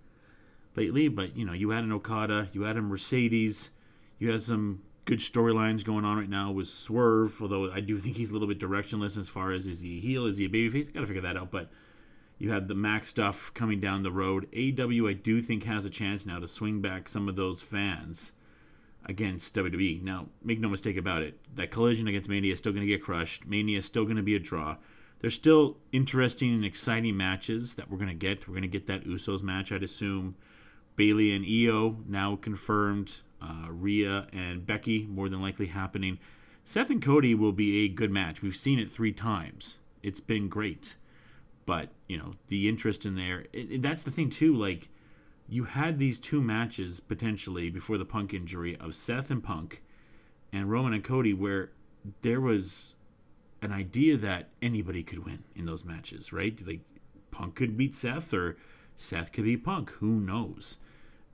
lately. 0.77 1.09
But 1.09 1.37
you 1.37 1.45
know, 1.45 1.53
you 1.53 1.71
had 1.71 1.85
an 1.85 1.93
Okada, 1.93 2.49
you 2.53 2.63
had 2.63 2.77
a 2.77 2.83
Mercedes, 2.83 3.71
you 4.19 4.31
had 4.31 4.41
some 4.41 4.83
good 5.05 5.19
storylines 5.19 5.85
going 5.85 6.05
on 6.05 6.17
right 6.17 6.31
now 6.31 6.51
with 6.51 6.69
Swerve. 6.69 7.41
Although 7.43 7.71
I 7.73 7.81
do 7.81 7.99
think 7.99 8.17
he's 8.17 8.31
a 8.31 8.33
little 8.33 8.49
bit 8.49 8.59
directionless 8.59 9.19
as 9.19 9.29
far 9.29 9.53
as 9.53 9.67
is 9.67 9.81
he 9.81 9.99
a 9.99 10.01
heel, 10.01 10.27
is 10.27 10.39
he 10.39 10.47
a 10.47 10.49
babyface? 10.49 10.93
Got 10.93 11.01
to 11.01 11.07
figure 11.07 11.23
that 11.23 11.37
out. 11.37 11.51
But 11.51 11.71
you 12.39 12.51
had 12.51 12.69
the 12.69 12.75
Mac 12.75 13.07
stuff 13.07 13.53
coming 13.55 13.81
down 13.81 14.03
the 14.03 14.11
road. 14.11 14.47
AW, 14.55 15.09
I 15.09 15.13
do 15.13 15.41
think 15.41 15.65
has 15.65 15.87
a 15.87 15.91
chance 15.91 16.27
now 16.27 16.39
to 16.39 16.49
swing 16.49 16.81
back 16.81 17.09
some 17.09 17.29
of 17.29 17.37
those 17.37 17.63
fans 17.63 18.33
against 19.07 19.55
WWE. 19.55 20.03
Now, 20.03 20.27
make 20.43 20.61
no 20.61 20.69
mistake 20.69 20.97
about 20.97 21.23
it, 21.23 21.39
that 21.55 21.71
collision 21.71 22.09
against 22.09 22.29
Mania 22.29 22.53
is 22.53 22.59
still 22.59 22.73
going 22.73 22.87
to 22.87 22.93
get 22.93 23.03
crushed. 23.03 23.47
Mania 23.47 23.79
is 23.79 23.85
still 23.85 24.05
going 24.05 24.17
to 24.17 24.23
be 24.23 24.35
a 24.35 24.41
draw. 24.41 24.77
There's 25.21 25.35
still 25.35 25.79
interesting 25.93 26.53
and 26.53 26.65
exciting 26.65 27.17
matches 27.17 27.77
that 27.77 27.91
we're 27.91 27.99
going 27.99 28.09
to 28.09 28.15
get. 28.15 28.47
We're 28.47 28.55
going 28.55 28.63
to 28.63 28.69
get 28.69 28.87
that 28.89 29.05
Usos 29.05 29.43
match, 29.43 29.73
I'd 29.73 29.83
assume. 29.83 30.37
Bayley 30.97 31.33
and 31.33 31.45
Io 31.47 31.99
now 32.07 32.37
confirmed. 32.37 33.21
Uh, 33.41 33.71
Rhea 33.71 34.27
and 34.33 34.67
Becky 34.67 35.07
more 35.07 35.29
than 35.29 35.43
likely 35.43 35.67
happening. 35.67 36.19
Seth 36.65 36.89
and 36.89 37.03
Cody 37.03 37.35
will 37.35 37.53
be 37.53 37.85
a 37.85 37.89
good 37.89 38.11
match. 38.11 38.43
We've 38.43 38.57
seen 38.57 38.79
it 38.79 38.91
three 38.91 39.13
times. 39.13 39.79
It's 40.03 40.21
been 40.21 40.49
great. 40.49 40.97
But, 41.67 41.91
you 42.09 42.19
know, 42.19 42.35
the 42.49 42.69
interest 42.69 43.07
in 43.07 43.15
there, 43.15 43.47
it, 43.53 43.71
it- 43.73 43.83
that's 43.83 44.03
the 44.03 44.11
thing, 44.11 44.31
too. 44.31 44.55
Like, 44.55 44.89
you 45.49 45.65
had 45.65 45.99
these 45.99 46.19
two 46.19 46.41
matches 46.41 47.01
potentially 47.01 47.71
before 47.71 47.99
the 47.99 48.05
Punk 48.05 48.33
injury 48.35 48.77
of 48.79 48.95
Seth 48.95 49.31
and 49.31 49.43
Punk 49.43 49.83
and 50.53 50.71
Roman 50.71 50.95
and 50.95 51.05
Cody, 51.05 51.35
where 51.35 51.73
there 52.23 52.41
was 52.41 52.97
an 53.63 53.73
idea 53.73 54.17
that 54.19 54.51
anybody 54.63 55.03
could 55.03 55.25
win 55.25 55.45
in 55.55 55.65
those 55.67 55.85
matches, 55.85 56.33
right? 56.33 56.59
Like, 56.67 56.81
Punk 57.31 57.57
could 57.57 57.77
beat 57.77 57.95
Seth 57.95 58.33
or 58.33 58.57
Seth 58.97 59.33
could 59.33 59.45
beat 59.45 59.65
Punk. 59.65 59.91
Who 59.93 60.21
knows? 60.21 60.77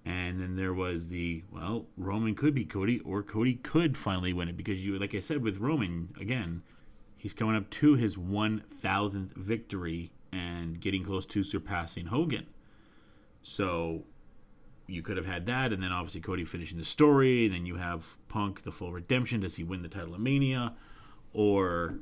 And 0.05 0.41
then 0.41 0.57
there 0.57 0.73
was 0.73 1.09
the 1.09 1.43
well, 1.53 1.87
Roman 1.97 2.35
could 2.35 2.55
be 2.55 2.65
Cody, 2.65 3.01
or 3.01 3.23
Cody 3.23 3.55
could 3.55 3.99
finally 3.99 4.33
win 4.33 4.49
it 4.49 4.57
because 4.57 4.85
you, 4.85 4.99
like 4.99 5.15
I 5.15 5.19
said, 5.19 5.43
with 5.43 5.59
Roman 5.59 6.15
again, 6.19 6.63
he's 7.17 7.35
coming 7.35 7.55
up 7.55 7.69
to 7.71 7.97
his 7.97 8.17
one 8.17 8.61
thousandth 8.73 9.37
victory 9.37 10.11
and 10.33 10.81
getting 10.81 11.03
close 11.03 11.27
to 11.27 11.43
surpassing 11.43 12.07
Hogan. 12.07 12.47
So 13.43 14.05
you 14.87 15.03
could 15.03 15.17
have 15.17 15.27
had 15.27 15.47
that, 15.47 15.73
and 15.73 15.83
then 15.83 15.93
obviously 15.93 16.21
Cody 16.21 16.45
finishing 16.45 16.79
the 16.79 16.85
story. 16.85 17.49
Then 17.49 17.67
you 17.67 17.77
have 17.77 18.19
Punk 18.29 18.63
the 18.63 18.73
full 18.73 18.93
redemption. 18.93 19.41
Does 19.41 19.57
he 19.57 19.65
win 19.65 19.83
the 19.83 19.89
title 19.89 20.15
of 20.15 20.21
Mania, 20.21 20.75
or 21.33 21.99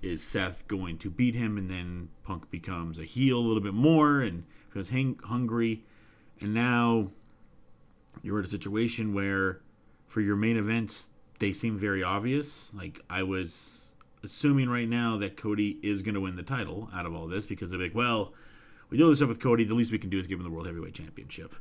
is 0.00 0.22
Seth 0.22 0.66
going 0.66 0.98
to 0.98 1.10
beat 1.10 1.34
him, 1.34 1.56
and 1.56 1.70
then 1.70 2.08
Punk 2.24 2.50
becomes 2.50 2.98
a 2.98 3.04
heel 3.04 3.38
a 3.38 3.46
little 3.46 3.62
bit 3.62 3.74
more 3.74 4.20
and 4.20 4.44
becomes 4.68 4.88
hang- 4.88 5.20
hungry, 5.24 5.84
and 6.40 6.52
now 6.52 7.10
you're 8.22 8.38
in 8.38 8.44
a 8.44 8.48
situation 8.48 9.14
where 9.14 9.60
for 10.06 10.20
your 10.20 10.36
main 10.36 10.56
events 10.56 11.10
they 11.38 11.52
seem 11.52 11.78
very 11.78 12.02
obvious. 12.02 12.72
Like 12.74 13.00
I 13.08 13.22
was 13.22 13.81
assuming 14.22 14.68
right 14.68 14.88
now 14.88 15.16
that 15.18 15.36
Cody 15.36 15.78
is 15.82 16.02
going 16.02 16.14
to 16.14 16.20
win 16.20 16.36
the 16.36 16.42
title 16.42 16.88
out 16.94 17.06
of 17.06 17.14
all 17.14 17.26
this 17.26 17.46
because 17.46 17.70
they're 17.70 17.80
like, 17.80 17.94
well, 17.94 18.32
we 18.90 18.98
do 18.98 19.08
this 19.08 19.18
stuff 19.18 19.28
with 19.28 19.40
Cody. 19.40 19.64
The 19.64 19.74
least 19.74 19.90
we 19.90 19.98
can 19.98 20.10
do 20.10 20.18
is 20.18 20.26
give 20.26 20.38
him 20.38 20.44
the 20.44 20.50
World 20.50 20.66
Heavyweight 20.66 20.94
Championship. 20.94 21.54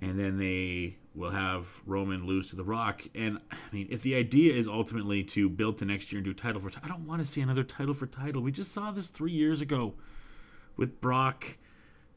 And 0.00 0.18
then 0.18 0.38
they 0.38 0.96
will 1.14 1.30
have 1.30 1.80
Roman 1.84 2.26
lose 2.26 2.48
to 2.50 2.56
The 2.56 2.64
Rock. 2.64 3.02
And 3.14 3.38
I 3.50 3.56
mean, 3.72 3.88
if 3.90 4.02
the 4.02 4.14
idea 4.14 4.54
is 4.54 4.66
ultimately 4.66 5.22
to 5.24 5.48
build 5.48 5.78
to 5.78 5.84
next 5.84 6.10
year 6.10 6.18
and 6.18 6.24
do 6.24 6.32
title 6.32 6.60
for 6.60 6.70
title, 6.70 6.88
I 6.88 6.88
don't 6.88 7.06
want 7.06 7.20
to 7.20 7.26
see 7.26 7.42
another 7.42 7.62
title 7.62 7.94
for 7.94 8.06
title. 8.06 8.42
We 8.42 8.52
just 8.52 8.72
saw 8.72 8.90
this 8.90 9.08
three 9.08 9.32
years 9.32 9.60
ago 9.60 9.94
with 10.76 11.00
Brock 11.00 11.58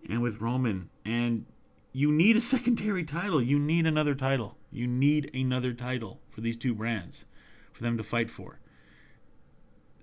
and 0.09 0.21
with 0.21 0.39
Roman. 0.39 0.89
And 1.03 1.45
you 1.91 2.11
need 2.11 2.35
a 2.37 2.41
secondary 2.41 3.03
title. 3.03 3.41
You 3.41 3.59
need 3.59 3.85
another 3.85 4.15
title. 4.15 4.57
You 4.71 4.87
need 4.87 5.29
another 5.33 5.73
title 5.73 6.19
for 6.29 6.41
these 6.41 6.57
two 6.57 6.73
brands 6.73 7.25
for 7.73 7.83
them 7.83 7.97
to 7.97 8.03
fight 8.03 8.29
for. 8.29 8.59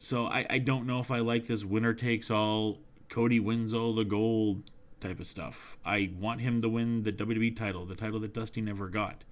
So 0.02 0.26
I, 0.26 0.44
I 0.50 0.58
don't 0.58 0.84
know 0.84 0.98
if 0.98 1.12
I 1.12 1.20
like 1.20 1.46
this 1.46 1.64
winner 1.64 1.94
takes 1.94 2.28
all, 2.28 2.80
Cody 3.08 3.38
wins 3.38 3.72
all 3.72 3.94
the 3.94 4.04
gold 4.04 4.64
type 4.98 5.20
of 5.20 5.28
stuff. 5.28 5.76
I 5.84 6.10
want 6.18 6.40
him 6.40 6.60
to 6.62 6.68
win 6.68 7.04
the 7.04 7.12
WWE 7.12 7.56
title, 7.56 7.86
the 7.86 7.94
title 7.94 8.18
that 8.18 8.34
Dusty 8.34 8.60
never 8.60 8.88
got. 8.88 9.22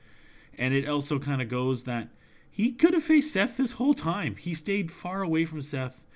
And 0.56 0.72
it 0.72 0.88
also 0.88 1.18
kind 1.18 1.42
of 1.42 1.48
goes 1.48 1.84
that 1.84 2.10
he 2.48 2.70
could 2.70 2.94
have 2.94 3.02
faced 3.02 3.32
Seth 3.32 3.56
this 3.56 3.72
whole 3.72 3.94
time. 3.94 4.36
He 4.36 4.54
stayed 4.54 4.92
far 4.92 5.22
away 5.22 5.44
from 5.44 5.60
Seth 5.60 6.06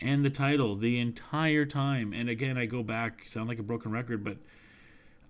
and 0.00 0.24
the 0.24 0.30
title 0.30 0.76
the 0.76 1.00
entire 1.00 1.64
time. 1.64 2.12
And 2.12 2.28
again, 2.28 2.56
I 2.56 2.66
go 2.66 2.84
back, 2.84 3.24
sound 3.26 3.48
like 3.48 3.58
a 3.58 3.64
broken 3.64 3.90
record, 3.90 4.22
but 4.22 4.36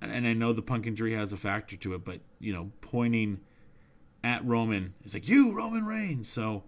and 0.02 0.26
I 0.26 0.34
know 0.34 0.52
the 0.52 0.60
punk 0.60 0.86
injury 0.86 1.14
has 1.14 1.32
a 1.32 1.38
factor 1.38 1.76
to 1.76 1.94
it, 1.94 2.04
but 2.04 2.20
you 2.38 2.52
know, 2.52 2.70
pointing 2.82 3.40
at 4.22 4.44
Roman, 4.44 4.92
it's 5.06 5.14
like 5.14 5.26
you, 5.26 5.56
Roman 5.56 5.86
Reigns. 5.86 6.28
So 6.28 6.64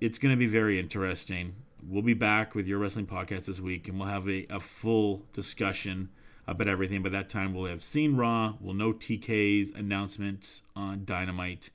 it's 0.00 0.18
going 0.18 0.32
to 0.32 0.38
be 0.38 0.46
very 0.46 0.78
interesting. 0.78 1.54
We'll 1.86 2.02
be 2.02 2.14
back 2.14 2.54
with 2.54 2.66
your 2.66 2.78
wrestling 2.78 3.06
podcast 3.06 3.46
this 3.46 3.60
week, 3.60 3.88
and 3.88 3.98
we'll 3.98 4.08
have 4.08 4.28
a, 4.28 4.46
a 4.50 4.60
full 4.60 5.24
discussion 5.32 6.10
about 6.46 6.68
everything. 6.68 7.02
By 7.02 7.08
that 7.10 7.28
time, 7.28 7.54
we'll 7.54 7.70
have 7.70 7.82
seen 7.82 8.16
Raw. 8.16 8.54
We'll 8.60 8.74
know 8.74 8.92
TK's 8.92 9.70
announcements 9.70 10.62
on 10.74 11.04
Dynamite, 11.04 11.70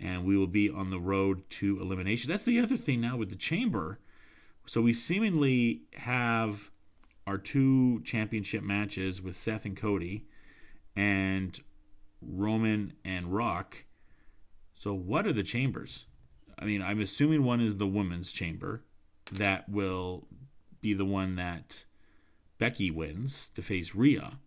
and 0.00 0.24
we 0.24 0.36
will 0.36 0.46
be 0.48 0.70
on 0.70 0.90
the 0.90 0.98
road 0.98 1.48
to 1.50 1.80
elimination. 1.80 2.30
That's 2.30 2.44
the 2.44 2.60
other 2.60 2.76
thing 2.76 3.00
now 3.00 3.16
with 3.16 3.30
the 3.30 3.36
Chamber. 3.36 3.98
So 4.66 4.80
we 4.80 4.92
seemingly 4.92 5.82
have 5.94 6.70
our 7.26 7.38
two 7.38 8.00
championship 8.02 8.62
matches 8.62 9.22
with 9.22 9.36
Seth 9.36 9.64
and 9.64 9.76
Cody 9.76 10.24
and 10.96 11.60
Roman 12.20 12.94
and 13.04 13.32
Rock. 13.32 13.84
So 14.74 14.94
what 14.94 15.26
are 15.26 15.32
the 15.32 15.42
chambers? 15.44 16.06
I 16.62 16.64
mean, 16.64 16.80
I'm 16.80 17.00
assuming 17.00 17.42
one 17.42 17.60
is 17.60 17.78
the 17.78 17.86
women's 17.88 18.30
chamber 18.30 18.82
that 19.32 19.68
will 19.68 20.28
be 20.80 20.94
the 20.94 21.04
one 21.04 21.34
that 21.34 21.84
Becky 22.58 22.88
wins 22.88 23.48
to 23.50 23.62
face 23.62 23.96
Rhea. 23.96 24.38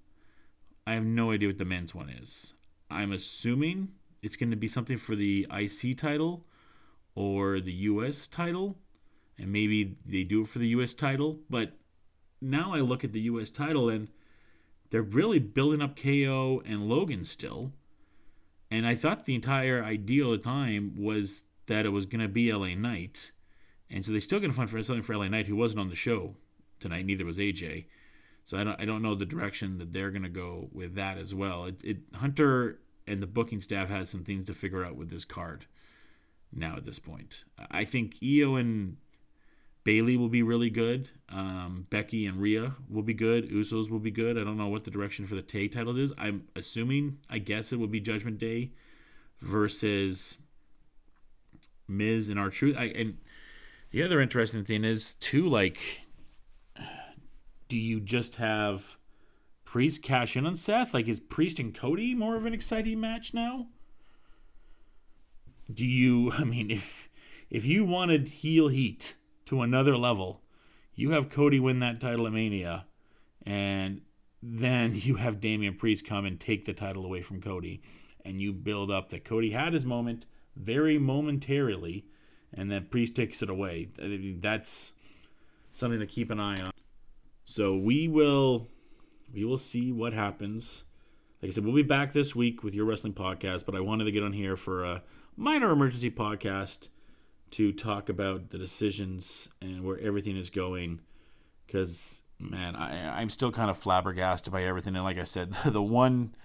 I 0.87 0.93
have 0.93 1.03
no 1.03 1.31
idea 1.31 1.49
what 1.49 1.57
the 1.57 1.65
men's 1.65 1.93
one 1.93 2.09
is. 2.09 2.53
I'm 2.89 3.11
assuming 3.11 3.91
it's 4.21 4.37
going 4.37 4.51
to 4.51 4.55
be 4.55 4.69
something 4.69 4.97
for 4.97 5.15
the 5.15 5.45
IC 5.53 5.97
title 5.97 6.45
or 7.15 7.59
the 7.59 7.73
US 7.73 8.27
title, 8.27 8.77
and 9.37 9.51
maybe 9.51 9.97
they 10.05 10.23
do 10.23 10.43
it 10.43 10.47
for 10.47 10.59
the 10.59 10.69
US 10.69 10.93
title, 10.93 11.39
but 11.49 11.73
now 12.41 12.73
I 12.73 12.79
look 12.79 13.03
at 13.03 13.11
the 13.11 13.21
U.S. 13.21 13.49
title 13.49 13.89
and 13.89 14.07
they're 14.89 15.01
really 15.01 15.39
building 15.39 15.81
up 15.81 15.99
KO 15.99 16.61
and 16.65 16.87
Logan 16.87 17.25
still. 17.25 17.73
And 18.71 18.85
I 18.87 18.95
thought 18.95 19.25
the 19.25 19.35
entire 19.35 19.83
idea 19.83 20.25
at 20.25 20.43
the 20.43 20.49
time 20.49 20.95
was 20.97 21.43
that 21.67 21.85
it 21.85 21.89
was 21.89 22.05
going 22.05 22.21
to 22.21 22.27
be 22.27 22.51
LA 22.51 22.75
Knight. 22.75 23.31
And 23.89 24.05
so 24.05 24.11
they 24.11 24.19
still 24.19 24.39
going 24.39 24.51
to 24.51 24.55
find 24.55 24.69
something 24.69 25.01
for 25.01 25.17
LA 25.17 25.27
Knight, 25.27 25.47
who 25.47 25.55
wasn't 25.55 25.79
on 25.79 25.89
the 25.89 25.95
show 25.95 26.35
tonight. 26.79 27.05
Neither 27.05 27.25
was 27.25 27.37
AJ. 27.37 27.85
So 28.45 28.57
I 28.57 28.63
don't, 28.63 28.79
I 28.79 28.85
don't 28.85 29.01
know 29.01 29.15
the 29.15 29.25
direction 29.25 29.79
that 29.79 29.91
they're 29.91 30.11
going 30.11 30.23
to 30.23 30.29
go 30.29 30.69
with 30.71 30.95
that 30.95 31.17
as 31.17 31.33
well. 31.33 31.65
It, 31.65 31.83
it, 31.83 31.97
Hunter 32.13 32.79
and 33.07 33.21
the 33.21 33.27
booking 33.27 33.61
staff 33.61 33.89
has 33.89 34.09
some 34.09 34.23
things 34.23 34.45
to 34.45 34.53
figure 34.53 34.85
out 34.85 34.95
with 34.95 35.09
this 35.09 35.25
card 35.25 35.65
now 36.53 36.75
at 36.77 36.85
this 36.85 36.99
point. 36.99 37.43
I 37.71 37.85
think 37.85 38.15
Io 38.23 38.55
and 38.55 38.97
Bayley 39.83 40.17
will 40.17 40.29
be 40.29 40.41
really 40.41 40.69
good. 40.69 41.09
Um, 41.29 41.85
Becky 41.89 42.25
and 42.25 42.41
Rhea 42.41 42.75
will 42.89 43.03
be 43.03 43.13
good. 43.13 43.49
Usos 43.49 43.89
will 43.89 43.99
be 43.99 44.11
good. 44.11 44.37
I 44.37 44.43
don't 44.43 44.57
know 44.57 44.67
what 44.67 44.83
the 44.83 44.91
direction 44.91 45.27
for 45.27 45.35
the 45.35 45.41
tag 45.41 45.71
titles 45.71 45.97
is. 45.97 46.13
I'm 46.17 46.47
assuming, 46.55 47.19
I 47.29 47.37
guess 47.37 47.71
it 47.71 47.79
will 47.79 47.87
be 47.87 47.99
Judgment 47.99 48.39
Day 48.39 48.71
versus 49.41 50.37
Miz 51.87 52.29
and 52.29 52.39
R-Truth. 52.39 52.75
And 52.77 53.17
the 53.91 54.03
other 54.03 54.21
interesting 54.21 54.65
thing 54.65 54.83
is 54.83 55.15
too, 55.15 55.47
like, 55.47 56.01
do 57.67 57.77
you 57.77 57.99
just 57.99 58.35
have 58.35 58.97
Priest 59.63 60.03
cash 60.03 60.35
in 60.35 60.45
on 60.45 60.55
Seth? 60.55 60.93
Like, 60.93 61.07
is 61.07 61.19
Priest 61.19 61.59
and 61.59 61.73
Cody 61.73 62.13
more 62.13 62.35
of 62.35 62.45
an 62.45 62.53
exciting 62.53 62.99
match 62.99 63.33
now? 63.33 63.67
Do 65.71 65.85
you? 65.85 66.31
I 66.37 66.43
mean, 66.43 66.71
if 66.71 67.09
if 67.49 67.65
you 67.65 67.85
wanted 67.85 68.27
heel 68.27 68.67
heat 68.67 69.15
to 69.45 69.61
another 69.61 69.97
level. 69.97 70.41
You 70.93 71.11
have 71.11 71.29
Cody 71.29 71.59
win 71.59 71.79
that 71.79 71.99
title 71.99 72.25
at 72.25 72.33
Mania, 72.33 72.85
and 73.45 74.01
then 74.41 74.91
you 74.95 75.15
have 75.15 75.39
Damian 75.39 75.75
Priest 75.75 76.05
come 76.05 76.25
and 76.25 76.39
take 76.39 76.65
the 76.65 76.73
title 76.73 77.05
away 77.05 77.21
from 77.21 77.41
Cody, 77.41 77.81
and 78.23 78.41
you 78.41 78.53
build 78.53 78.91
up 78.91 79.09
that 79.09 79.25
Cody 79.25 79.51
had 79.51 79.73
his 79.73 79.85
moment 79.85 80.25
very 80.55 80.97
momentarily, 80.97 82.05
and 82.53 82.71
then 82.71 82.85
Priest 82.85 83.15
takes 83.15 83.41
it 83.41 83.49
away. 83.49 83.89
That's 83.97 84.93
something 85.73 85.99
to 85.99 86.07
keep 86.07 86.29
an 86.31 86.39
eye 86.39 86.61
on. 86.61 86.71
So 87.45 87.75
we 87.75 88.07
will 88.07 88.67
we 89.33 89.43
will 89.45 89.57
see 89.57 89.91
what 89.91 90.13
happens. 90.13 90.83
Like 91.41 91.51
I 91.51 91.53
said, 91.53 91.65
we'll 91.65 91.75
be 91.75 91.83
back 91.83 92.13
this 92.13 92.35
week 92.35 92.63
with 92.63 92.73
your 92.73 92.85
wrestling 92.85 93.13
podcast, 93.13 93.65
but 93.65 93.75
I 93.75 93.81
wanted 93.81 94.05
to 94.05 94.11
get 94.11 94.23
on 94.23 94.33
here 94.33 94.55
for 94.55 94.83
a 94.83 95.03
minor 95.35 95.71
emergency 95.71 96.09
podcast 96.09 96.87
to 97.51 97.71
talk 97.71 98.09
about 98.09 98.49
the 98.49 98.57
decisions 98.57 99.49
and 99.61 99.83
where 99.83 99.99
everything 99.99 100.37
is 100.37 100.49
going 100.49 101.01
because 101.65 102.21
man 102.39 102.75
I, 102.75 103.21
i'm 103.21 103.29
still 103.29 103.51
kind 103.51 103.69
of 103.69 103.77
flabbergasted 103.77 104.51
by 104.51 104.63
everything 104.63 104.95
and 104.95 105.05
like 105.05 105.17
i 105.17 105.23
said 105.23 105.53
the 105.65 105.81
one 105.81 106.35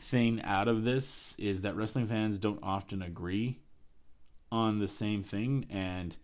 thing 0.00 0.40
out 0.42 0.68
of 0.68 0.84
this 0.84 1.34
is 1.38 1.62
that 1.62 1.76
wrestling 1.76 2.06
fans 2.06 2.38
don't 2.38 2.60
often 2.62 3.02
agree 3.02 3.58
on 4.50 4.78
the 4.78 4.88
same 4.88 5.22
thing 5.22 5.66
and 5.70 6.16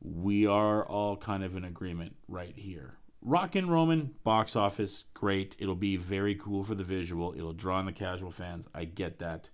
we 0.00 0.46
are 0.46 0.84
all 0.84 1.16
kind 1.16 1.44
of 1.44 1.54
in 1.54 1.64
agreement 1.64 2.16
right 2.26 2.54
here 2.56 2.94
rock 3.20 3.54
and 3.54 3.70
roman 3.70 4.14
box 4.24 4.56
office 4.56 5.04
great 5.14 5.54
it'll 5.58 5.76
be 5.76 5.96
very 5.96 6.34
cool 6.34 6.64
for 6.64 6.74
the 6.74 6.82
visual 6.82 7.32
it'll 7.36 7.52
draw 7.52 7.78
in 7.78 7.86
the 7.86 7.92
casual 7.92 8.32
fans 8.32 8.66
i 8.74 8.84
get 8.84 9.18
that 9.20 9.48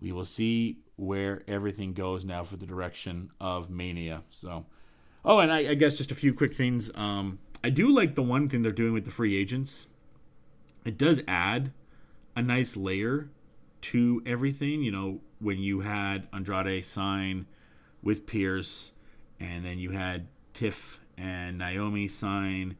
we 0.00 0.12
will 0.12 0.24
see 0.24 0.78
where 0.96 1.42
everything 1.46 1.92
goes 1.92 2.24
now 2.24 2.42
for 2.42 2.56
the 2.56 2.66
direction 2.66 3.30
of 3.40 3.70
Mania. 3.70 4.22
So, 4.30 4.66
oh, 5.24 5.38
and 5.38 5.52
I, 5.52 5.70
I 5.70 5.74
guess 5.74 5.94
just 5.94 6.10
a 6.10 6.14
few 6.14 6.34
quick 6.34 6.54
things. 6.54 6.90
Um, 6.94 7.38
I 7.62 7.70
do 7.70 7.94
like 7.94 8.14
the 8.14 8.22
one 8.22 8.48
thing 8.48 8.62
they're 8.62 8.72
doing 8.72 8.92
with 8.92 9.04
the 9.04 9.10
free 9.10 9.36
agents. 9.36 9.86
It 10.84 10.98
does 10.98 11.20
add 11.26 11.72
a 12.36 12.42
nice 12.42 12.76
layer 12.76 13.30
to 13.80 14.22
everything. 14.24 14.82
You 14.82 14.92
know, 14.92 15.20
when 15.40 15.58
you 15.58 15.80
had 15.80 16.28
Andrade 16.32 16.84
sign 16.84 17.46
with 18.02 18.26
Pearce, 18.26 18.92
and 19.40 19.64
then 19.64 19.78
you 19.78 19.90
had 19.90 20.28
Tiff 20.52 21.00
and 21.16 21.58
Naomi 21.58 22.06
sign 22.06 22.76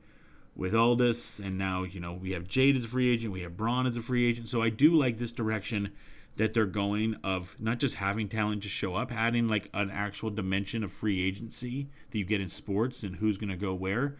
with 0.55 0.75
Aldis, 0.75 1.38
and 1.38 1.59
now 1.59 1.83
you 1.83 1.99
know 1.99 2.12
we 2.12 2.33
have 2.33 2.47
Jade 2.47 2.77
as 2.77 2.85
a 2.85 2.88
free 2.88 3.12
agent, 3.12 3.33
we 3.33 3.42
have 3.42 3.57
Braun 3.57 3.87
as 3.87 3.97
a 3.97 4.03
free 4.03 4.29
agent. 4.29 4.49
So 4.49 4.62
I 4.62 4.71
do 4.71 4.95
like 4.95 5.19
this 5.19 5.33
direction 5.33 5.92
that 6.37 6.53
they're 6.53 6.66
going 6.66 7.16
of 7.25 7.57
not 7.59 7.79
just 7.79 7.97
having 7.97 8.29
talent 8.29 8.62
just 8.62 8.75
show 8.75 8.95
up, 8.95 9.11
adding 9.11 9.49
like 9.49 9.71
an 9.73 9.90
actual 9.90 10.31
dimension 10.31 10.85
of 10.85 10.92
free 10.92 11.27
agency 11.27 11.88
that 12.11 12.19
you 12.19 12.25
get 12.25 12.40
in 12.40 12.49
sports 12.49 13.03
and 13.03 13.16
who's 13.16 13.38
going 13.38 13.49
to 13.49 13.57
go 13.57 13.73
where. 13.75 14.16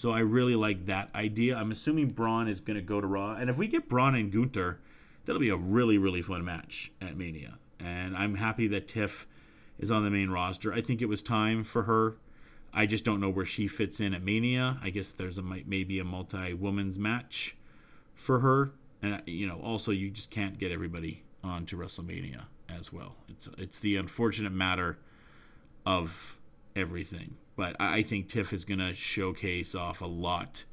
So 0.00 0.12
I 0.12 0.20
really 0.20 0.54
like 0.54 0.86
that 0.86 1.10
idea. 1.14 1.54
I'm 1.54 1.70
assuming 1.70 2.08
Braun 2.08 2.48
is 2.48 2.62
going 2.62 2.76
to 2.76 2.82
go 2.82 3.02
to 3.02 3.06
Raw, 3.06 3.34
and 3.34 3.50
if 3.50 3.58
we 3.58 3.68
get 3.68 3.86
Braun 3.86 4.14
and 4.14 4.32
Gunther, 4.32 4.80
that'll 5.26 5.38
be 5.38 5.50
a 5.50 5.56
really 5.56 5.98
really 5.98 6.22
fun 6.22 6.42
match 6.42 6.90
at 7.02 7.18
Mania. 7.18 7.58
And 7.78 8.16
I'm 8.16 8.36
happy 8.36 8.66
that 8.68 8.88
Tiff 8.88 9.26
is 9.78 9.90
on 9.90 10.02
the 10.02 10.08
main 10.08 10.30
roster. 10.30 10.72
I 10.72 10.80
think 10.80 11.02
it 11.02 11.04
was 11.04 11.20
time 11.20 11.64
for 11.64 11.82
her. 11.82 12.16
I 12.72 12.86
just 12.86 13.04
don't 13.04 13.20
know 13.20 13.28
where 13.28 13.44
she 13.44 13.68
fits 13.68 14.00
in 14.00 14.14
at 14.14 14.22
Mania. 14.22 14.78
I 14.82 14.88
guess 14.88 15.12
there's 15.12 15.36
a 15.36 15.42
maybe 15.42 15.98
a 15.98 16.04
multi 16.04 16.54
women's 16.54 16.98
match 16.98 17.54
for 18.14 18.40
her, 18.40 18.72
and 19.02 19.20
you 19.26 19.46
know 19.46 19.60
also 19.60 19.92
you 19.92 20.08
just 20.08 20.30
can't 20.30 20.58
get 20.58 20.72
everybody 20.72 21.24
onto 21.44 21.76
WrestleMania 21.76 22.44
as 22.70 22.90
well. 22.90 23.16
It's 23.28 23.50
it's 23.58 23.78
the 23.78 23.96
unfortunate 23.96 24.52
matter 24.52 24.96
of 25.84 26.38
everything. 26.76 27.36
But 27.56 27.76
I 27.78 28.02
think 28.02 28.28
Tiff 28.28 28.52
is 28.52 28.64
gonna 28.64 28.94
showcase 28.94 29.74
off 29.74 30.00
a 30.00 30.06
lot 30.06 30.64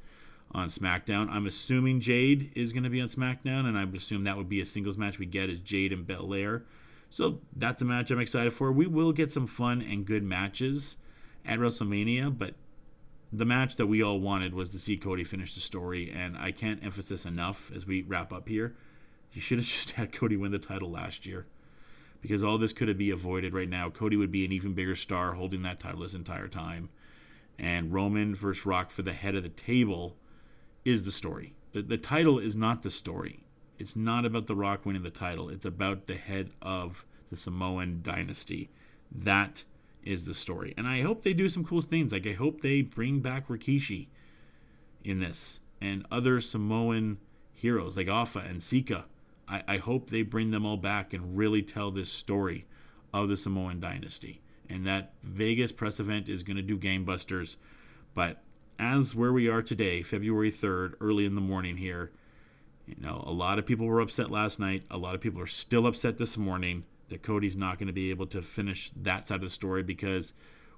on 0.52 0.68
SmackDown. 0.68 1.28
I'm 1.28 1.46
assuming 1.46 2.00
Jade 2.00 2.50
is 2.54 2.72
gonna 2.72 2.90
be 2.90 3.00
on 3.00 3.08
SmackDown, 3.08 3.66
and 3.66 3.76
I 3.76 3.84
would 3.84 3.94
assume 3.94 4.24
that 4.24 4.36
would 4.36 4.48
be 4.48 4.60
a 4.60 4.66
singles 4.66 4.96
match 4.96 5.18
we 5.18 5.26
get 5.26 5.50
is 5.50 5.60
Jade 5.60 5.92
and 5.92 6.06
Belair. 6.06 6.64
So 7.10 7.40
that's 7.54 7.82
a 7.82 7.84
match 7.84 8.10
I'm 8.10 8.20
excited 8.20 8.52
for. 8.52 8.70
We 8.70 8.86
will 8.86 9.12
get 9.12 9.32
some 9.32 9.46
fun 9.46 9.82
and 9.82 10.06
good 10.06 10.22
matches 10.22 10.96
at 11.44 11.58
WrestleMania, 11.58 12.36
but 12.36 12.54
the 13.32 13.44
match 13.44 13.76
that 13.76 13.86
we 13.86 14.02
all 14.02 14.20
wanted 14.20 14.54
was 14.54 14.70
to 14.70 14.78
see 14.78 14.96
Cody 14.96 15.24
finish 15.24 15.54
the 15.54 15.60
story, 15.60 16.10
and 16.10 16.36
I 16.36 16.52
can't 16.52 16.82
emphasize 16.82 17.26
enough 17.26 17.70
as 17.74 17.86
we 17.86 18.02
wrap 18.02 18.32
up 18.32 18.48
here. 18.48 18.74
You 19.32 19.40
should 19.40 19.58
have 19.58 19.66
just 19.66 19.92
had 19.92 20.12
Cody 20.12 20.36
win 20.36 20.52
the 20.52 20.58
title 20.58 20.90
last 20.90 21.26
year. 21.26 21.46
Because 22.20 22.42
all 22.42 22.58
this 22.58 22.72
could 22.72 22.88
have 22.88 22.98
been 22.98 23.12
avoided 23.12 23.54
right 23.54 23.68
now. 23.68 23.90
Cody 23.90 24.16
would 24.16 24.32
be 24.32 24.44
an 24.44 24.52
even 24.52 24.74
bigger 24.74 24.96
star 24.96 25.34
holding 25.34 25.62
that 25.62 25.80
title 25.80 26.00
this 26.00 26.14
entire 26.14 26.48
time. 26.48 26.88
And 27.58 27.92
Roman 27.92 28.34
versus 28.34 28.66
Rock 28.66 28.90
for 28.90 29.02
the 29.02 29.12
head 29.12 29.34
of 29.34 29.42
the 29.42 29.48
table 29.48 30.16
is 30.84 31.04
the 31.04 31.12
story. 31.12 31.54
The, 31.72 31.82
the 31.82 31.98
title 31.98 32.38
is 32.38 32.56
not 32.56 32.82
the 32.82 32.90
story. 32.90 33.44
It's 33.78 33.94
not 33.94 34.24
about 34.24 34.46
The 34.46 34.56
Rock 34.56 34.84
winning 34.84 35.02
the 35.02 35.10
title. 35.10 35.48
It's 35.48 35.64
about 35.64 36.06
the 36.06 36.16
head 36.16 36.50
of 36.60 37.04
the 37.30 37.36
Samoan 37.36 38.00
dynasty. 38.02 38.70
That 39.12 39.64
is 40.02 40.26
the 40.26 40.34
story. 40.34 40.74
And 40.76 40.88
I 40.88 41.02
hope 41.02 41.22
they 41.22 41.32
do 41.32 41.48
some 41.48 41.64
cool 41.64 41.82
things. 41.82 42.12
Like 42.12 42.26
I 42.26 42.32
hope 42.32 42.60
they 42.60 42.82
bring 42.82 43.20
back 43.20 43.48
Rikishi 43.48 44.08
in 45.04 45.20
this 45.20 45.60
and 45.80 46.04
other 46.10 46.40
Samoan 46.40 47.18
heroes 47.54 47.96
like 47.96 48.08
Afa 48.08 48.40
and 48.40 48.62
Sika 48.62 49.04
I, 49.48 49.62
I 49.66 49.76
hope 49.78 50.10
they 50.10 50.22
bring 50.22 50.50
them 50.50 50.66
all 50.66 50.76
back 50.76 51.12
and 51.12 51.36
really 51.36 51.62
tell 51.62 51.90
this 51.90 52.12
story 52.12 52.66
of 53.12 53.28
the 53.28 53.36
Samoan 53.36 53.80
dynasty. 53.80 54.42
And 54.68 54.86
that 54.86 55.14
Vegas 55.22 55.72
press 55.72 55.98
event 55.98 56.28
is 56.28 56.42
going 56.42 56.56
to 56.56 56.62
do 56.62 56.76
gangbusters. 56.76 57.56
But 58.14 58.42
as 58.78 59.14
where 59.14 59.32
we 59.32 59.48
are 59.48 59.62
today, 59.62 60.02
February 60.02 60.52
3rd, 60.52 60.94
early 61.00 61.24
in 61.24 61.34
the 61.34 61.40
morning 61.40 61.78
here, 61.78 62.12
you 62.86 62.96
know, 63.00 63.22
a 63.26 63.32
lot 63.32 63.58
of 63.58 63.66
people 63.66 63.86
were 63.86 64.00
upset 64.00 64.30
last 64.30 64.58
night. 64.58 64.82
A 64.90 64.98
lot 64.98 65.14
of 65.14 65.20
people 65.20 65.40
are 65.40 65.46
still 65.46 65.86
upset 65.86 66.18
this 66.18 66.36
morning 66.36 66.84
that 67.08 67.22
Cody's 67.22 67.56
not 67.56 67.78
going 67.78 67.86
to 67.86 67.92
be 67.92 68.10
able 68.10 68.26
to 68.28 68.42
finish 68.42 68.90
that 68.96 69.28
side 69.28 69.36
of 69.36 69.42
the 69.42 69.50
story 69.50 69.82
because 69.82 70.32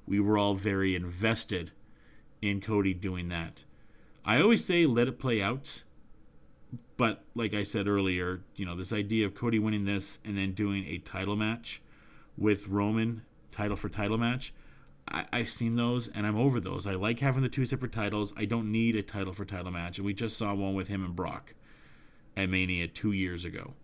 we 0.06 0.20
were 0.20 0.38
all 0.38 0.54
very 0.54 0.94
invested 0.94 1.72
in 2.40 2.60
Cody 2.60 2.94
doing 2.94 3.28
that. 3.28 3.64
I 4.24 4.40
always 4.40 4.64
say 4.64 4.86
let 4.86 5.08
it 5.08 5.18
play 5.18 5.42
out 5.42 5.82
but 6.96 7.24
like 7.34 7.54
I 7.54 7.62
said 7.62 7.88
earlier, 7.88 8.40
you 8.56 8.66
know, 8.66 8.76
this 8.76 8.92
idea 8.92 9.26
of 9.26 9.34
Cody 9.34 9.58
winning 9.58 9.84
this 9.84 10.18
and 10.24 10.36
then 10.36 10.52
doing 10.52 10.86
a 10.86 10.98
title 10.98 11.36
match 11.36 11.82
with 12.36 12.68
Roman, 12.68 13.22
title 13.50 13.76
for 13.76 13.88
title 13.88 14.18
match, 14.18 14.52
I, 15.08 15.38
have 15.38 15.50
seen 15.50 15.76
those 15.76 16.08
and 16.08 16.26
I'm 16.26 16.36
over 16.36 16.60
those. 16.60 16.86
I 16.86 16.94
like 16.94 17.20
having 17.20 17.42
the 17.42 17.48
two 17.48 17.66
separate 17.66 17.92
titles. 17.92 18.32
I 18.36 18.44
don't 18.44 18.70
need 18.70 18.96
a 18.96 19.02
title 19.02 19.32
for 19.32 19.44
title 19.44 19.72
match. 19.72 19.98
And 19.98 20.06
we 20.06 20.14
just 20.14 20.36
saw 20.38 20.54
one 20.54 20.74
with 20.74 20.88
him 20.88 21.04
and 21.04 21.16
Brock 21.16 21.54
at 22.36 22.48
Mania 22.48 22.86
two 22.86 23.12
years 23.12 23.44
ago. 23.44 23.74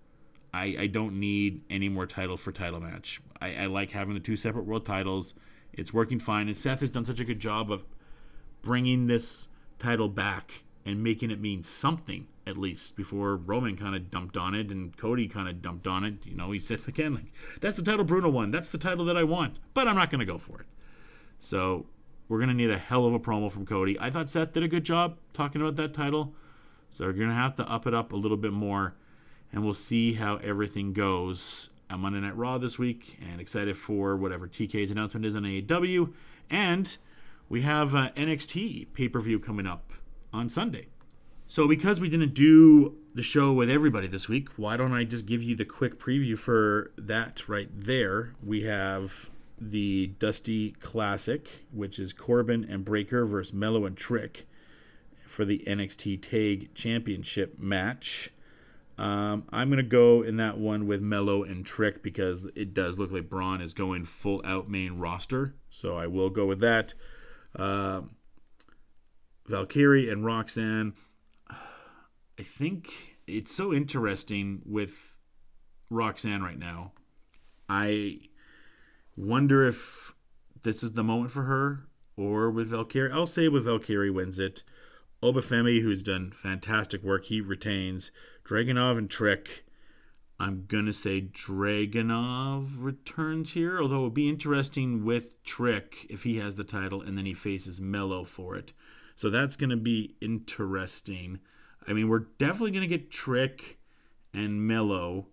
I, 0.54 0.76
I 0.80 0.86
don't 0.86 1.18
need 1.18 1.62
any 1.68 1.88
more 1.88 2.06
title 2.06 2.36
for 2.36 2.52
title 2.52 2.80
match. 2.80 3.20
I, 3.40 3.54
I 3.54 3.66
like 3.66 3.90
having 3.90 4.14
the 4.14 4.20
two 4.20 4.36
separate 4.36 4.66
world 4.66 4.86
titles. 4.86 5.34
It's 5.72 5.92
working 5.92 6.20
fine. 6.20 6.46
And 6.46 6.56
Seth 6.56 6.80
has 6.80 6.90
done 6.90 7.04
such 7.04 7.20
a 7.20 7.24
good 7.24 7.40
job 7.40 7.72
of 7.72 7.84
bringing 8.62 9.06
this 9.06 9.48
title 9.78 10.08
back 10.08 10.62
and 10.84 11.02
making 11.02 11.30
it 11.30 11.40
mean 11.40 11.62
something 11.62 12.28
at 12.46 12.56
least 12.56 12.96
before 12.96 13.36
Roman 13.36 13.76
kind 13.76 13.96
of 13.96 14.10
dumped 14.10 14.36
on 14.36 14.54
it 14.54 14.70
and 14.70 14.96
Cody 14.96 15.26
kind 15.26 15.48
of 15.48 15.60
dumped 15.60 15.86
on 15.86 16.04
it. 16.04 16.26
You 16.26 16.36
know, 16.36 16.52
he 16.52 16.58
said 16.58 16.80
again, 16.86 17.14
like, 17.14 17.32
that's 17.60 17.76
the 17.76 17.82
title 17.82 18.04
Bruno 18.04 18.28
won. 18.28 18.50
That's 18.50 18.70
the 18.70 18.78
title 18.78 19.04
that 19.06 19.16
I 19.16 19.24
want, 19.24 19.58
but 19.74 19.88
I'm 19.88 19.96
not 19.96 20.10
going 20.10 20.20
to 20.20 20.26
go 20.26 20.38
for 20.38 20.60
it. 20.60 20.66
So 21.38 21.86
we're 22.28 22.38
going 22.38 22.48
to 22.48 22.54
need 22.54 22.70
a 22.70 22.78
hell 22.78 23.06
of 23.06 23.14
a 23.14 23.20
promo 23.20 23.50
from 23.50 23.66
Cody. 23.66 23.98
I 24.00 24.10
thought 24.10 24.30
Seth 24.30 24.52
did 24.52 24.62
a 24.62 24.68
good 24.68 24.84
job 24.84 25.16
talking 25.32 25.60
about 25.60 25.76
that 25.76 25.94
title. 25.94 26.34
So 26.90 27.04
we're 27.06 27.12
going 27.12 27.28
to 27.28 27.34
have 27.34 27.56
to 27.56 27.64
up 27.70 27.86
it 27.86 27.94
up 27.94 28.12
a 28.12 28.16
little 28.16 28.36
bit 28.36 28.52
more, 28.52 28.94
and 29.52 29.64
we'll 29.64 29.74
see 29.74 30.14
how 30.14 30.36
everything 30.36 30.92
goes 30.92 31.70
I'm 31.88 32.04
on 32.04 32.12
Monday 32.12 32.26
Night 32.26 32.36
Raw 32.36 32.58
this 32.58 32.80
week, 32.80 33.16
and 33.22 33.40
excited 33.40 33.76
for 33.76 34.16
whatever 34.16 34.48
TK's 34.48 34.90
announcement 34.90 35.24
is 35.24 35.36
on 35.36 35.42
AEW. 35.42 36.12
And 36.50 36.96
we 37.48 37.62
have 37.62 37.94
uh, 37.94 38.10
NXT 38.16 38.92
pay 38.92 39.08
per 39.08 39.20
view 39.20 39.38
coming 39.38 39.66
up 39.66 39.92
on 40.32 40.48
Sunday. 40.48 40.88
So, 41.48 41.68
because 41.68 42.00
we 42.00 42.08
didn't 42.08 42.34
do 42.34 42.96
the 43.14 43.22
show 43.22 43.52
with 43.52 43.70
everybody 43.70 44.08
this 44.08 44.28
week, 44.28 44.48
why 44.56 44.76
don't 44.76 44.92
I 44.92 45.04
just 45.04 45.26
give 45.26 45.42
you 45.42 45.54
the 45.54 45.64
quick 45.64 45.98
preview 45.98 46.36
for 46.36 46.90
that 46.98 47.48
right 47.48 47.68
there? 47.72 48.34
We 48.44 48.64
have 48.64 49.30
the 49.60 50.08
Dusty 50.18 50.72
Classic, 50.72 51.64
which 51.72 51.98
is 52.00 52.12
Corbin 52.12 52.64
and 52.68 52.84
Breakker 52.84 53.24
versus 53.26 53.54
Melo 53.54 53.86
and 53.86 53.96
Trick 53.96 54.46
for 55.24 55.44
the 55.44 55.62
NXT 55.66 56.20
Tag 56.20 56.74
Championship 56.74 57.58
match. 57.60 58.30
Um, 58.98 59.44
I'm 59.50 59.68
going 59.68 59.76
to 59.76 59.82
go 59.82 60.22
in 60.22 60.38
that 60.38 60.58
one 60.58 60.86
with 60.86 61.00
Melo 61.00 61.44
and 61.44 61.64
Trick 61.64 62.02
because 62.02 62.46
it 62.56 62.74
does 62.74 62.98
look 62.98 63.12
like 63.12 63.28
Bron 63.28 63.60
is 63.60 63.72
going 63.72 64.04
full 64.04 64.40
out 64.44 64.68
main 64.68 64.98
roster. 64.98 65.54
So 65.70 65.96
I 65.96 66.06
will 66.06 66.30
go 66.30 66.46
with 66.46 66.60
that. 66.60 66.94
Uh, 67.54 68.02
Valkyria 69.46 70.12
and 70.12 70.24
Roxanne 70.24 70.94
I 72.38 72.42
think 72.42 73.16
it's 73.26 73.54
so 73.54 73.72
interesting 73.72 74.62
with 74.64 75.16
Roxanne 75.90 76.42
right 76.42 76.58
now. 76.58 76.92
I 77.68 78.20
wonder 79.16 79.66
if 79.66 80.14
this 80.62 80.82
is 80.82 80.92
the 80.92 81.02
moment 81.02 81.30
for 81.30 81.44
her 81.44 81.88
or 82.16 82.50
with 82.50 82.68
Valkyria. 82.68 83.14
I'll 83.14 83.26
say 83.26 83.48
with 83.48 83.64
Valkyria 83.64 84.12
wins 84.12 84.38
it. 84.38 84.62
Obafemi, 85.22 85.80
who's 85.82 86.02
done 86.02 86.30
fantastic 86.30 87.02
work, 87.02 87.26
he 87.26 87.40
retains. 87.40 88.10
Dragunov 88.44 88.98
and 88.98 89.10
Trick. 89.10 89.64
I'm 90.38 90.66
going 90.68 90.84
to 90.84 90.92
say 90.92 91.22
Dragunov 91.22 92.82
returns 92.82 93.54
here, 93.54 93.80
although 93.80 94.00
it 94.00 94.04
would 94.04 94.14
be 94.14 94.28
interesting 94.28 95.04
with 95.04 95.42
Trick 95.42 96.06
if 96.10 96.24
he 96.24 96.36
has 96.36 96.56
the 96.56 96.64
title 96.64 97.00
and 97.00 97.16
then 97.16 97.24
he 97.24 97.32
faces 97.32 97.80
Melo 97.80 98.24
for 98.24 98.54
it. 98.54 98.74
So 99.14 99.30
that's 99.30 99.56
going 99.56 99.70
to 99.70 99.76
be 99.76 100.16
interesting. 100.20 101.40
I 101.86 101.92
mean, 101.92 102.08
we're 102.08 102.26
definitely 102.38 102.72
going 102.72 102.88
to 102.88 102.98
get 102.98 103.10
Trick 103.10 103.78
and 104.32 104.66
Melo 104.66 105.26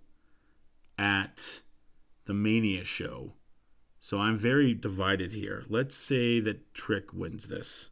at 0.97 1.61
the 2.25 2.33
Mania 2.33 2.83
show. 2.83 3.33
So 3.99 4.19
I'm 4.19 4.37
very 4.37 4.73
divided 4.73 5.33
here. 5.33 5.65
Let's 5.69 5.95
say 5.95 6.39
that 6.41 6.73
Trick 6.73 7.13
wins 7.13 7.47
this. 7.47 7.89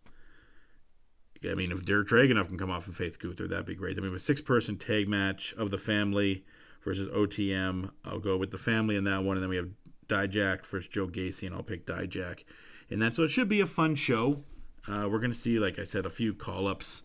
I 1.49 1.55
mean, 1.55 1.71
if 1.71 1.85
Derek 1.85 2.07
Dragunov 2.07 2.49
can 2.49 2.57
come 2.57 2.69
off 2.69 2.85
and 2.85 2.95
Faith 2.95 3.17
Gunther, 3.17 3.47
that'd 3.47 3.65
be 3.65 3.75
great. 3.75 3.97
I 3.97 4.01
mean, 4.01 4.13
a 4.13 4.19
six-person 4.19 4.77
tag 4.77 5.07
match 5.07 5.53
of 5.57 5.71
the 5.71 5.77
family 5.77 6.45
versus 6.83 7.07
OTM. 7.09 7.91
I'll 8.05 8.19
go 8.19 8.37
with 8.37 8.51
the 8.51 8.57
family 8.57 8.95
in 8.95 9.05
that 9.05 9.23
one, 9.23 9.37
and 9.37 9.43
then 9.43 9.49
we 9.49 9.55
have 9.55 9.69
Dijak 10.07 10.65
versus 10.65 10.87
Joe 10.87 11.07
Gacy, 11.07 11.47
and 11.47 11.55
I'll 11.55 11.63
pick 11.63 11.87
Dijak. 11.87 12.43
And 12.89 13.01
that 13.01 13.15
so 13.15 13.23
it 13.23 13.29
should 13.29 13.49
be 13.49 13.61
a 13.61 13.65
fun 13.65 13.95
show. 13.95 14.43
Uh, 14.87 15.07
we're 15.09 15.19
gonna 15.19 15.33
see, 15.33 15.57
like 15.57 15.79
I 15.79 15.83
said, 15.83 16.05
a 16.05 16.09
few 16.09 16.33
call-ups 16.33 17.03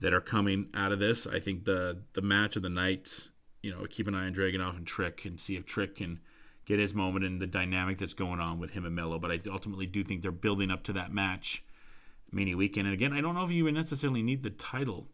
that 0.00 0.12
are 0.12 0.20
coming 0.20 0.68
out 0.74 0.92
of 0.92 0.98
this. 0.98 1.26
I 1.26 1.40
think 1.40 1.64
the 1.64 2.02
the 2.12 2.22
match 2.22 2.56
of 2.56 2.62
the 2.62 2.68
night, 2.68 3.28
you 3.62 3.70
know, 3.70 3.86
keep 3.88 4.06
an 4.06 4.14
eye 4.14 4.26
on 4.26 4.34
Dragunov 4.34 4.76
and 4.76 4.86
Trick 4.86 5.24
and 5.24 5.40
see 5.40 5.56
if 5.56 5.66
Trick 5.66 5.96
can 5.96 6.20
get 6.66 6.78
his 6.78 6.94
moment 6.94 7.24
and 7.24 7.40
the 7.40 7.46
dynamic 7.46 7.98
that's 7.98 8.14
going 8.14 8.40
on 8.40 8.58
with 8.58 8.72
him 8.72 8.84
and 8.84 8.94
Melo. 8.94 9.18
But 9.18 9.30
I 9.30 9.40
ultimately 9.50 9.86
do 9.86 10.04
think 10.04 10.22
they're 10.22 10.30
building 10.30 10.70
up 10.70 10.82
to 10.84 10.92
that 10.92 11.12
match 11.12 11.64
many 12.30 12.54
weekend. 12.54 12.86
And 12.86 12.94
again, 12.94 13.12
I 13.12 13.20
don't 13.20 13.34
know 13.34 13.42
if 13.42 13.50
you 13.50 13.64
would 13.64 13.74
necessarily 13.74 14.22
need 14.22 14.42
the 14.42 14.50
title 14.50 15.08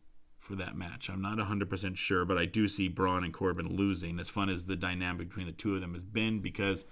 for 0.44 0.54
that 0.56 0.76
match. 0.76 1.08
I'm 1.08 1.22
not 1.22 1.38
100% 1.38 1.96
sure, 1.96 2.24
but 2.24 2.36
I 2.36 2.44
do 2.44 2.68
see 2.68 2.88
Bron 2.88 3.24
and 3.24 3.32
Corbin 3.32 3.76
losing. 3.76 4.18
As 4.20 4.28
fun 4.28 4.50
as 4.50 4.66
the 4.66 4.76
dynamic 4.76 5.28
between 5.28 5.46
the 5.46 5.52
two 5.52 5.74
of 5.74 5.80
them 5.80 5.94
has 5.94 6.04
been, 6.04 6.40
because 6.40 6.84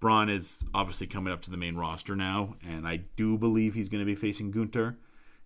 Bron 0.00 0.30
is 0.30 0.64
obviously 0.72 1.06
coming 1.06 1.32
up 1.32 1.42
to 1.42 1.50
the 1.50 1.56
main 1.56 1.76
roster 1.76 2.16
now, 2.16 2.54
and 2.66 2.86
I 2.86 2.96
do 3.16 3.36
believe 3.36 3.74
he's 3.74 3.88
going 3.88 4.00
to 4.00 4.06
be 4.06 4.14
facing 4.14 4.50
Gunther, 4.50 4.96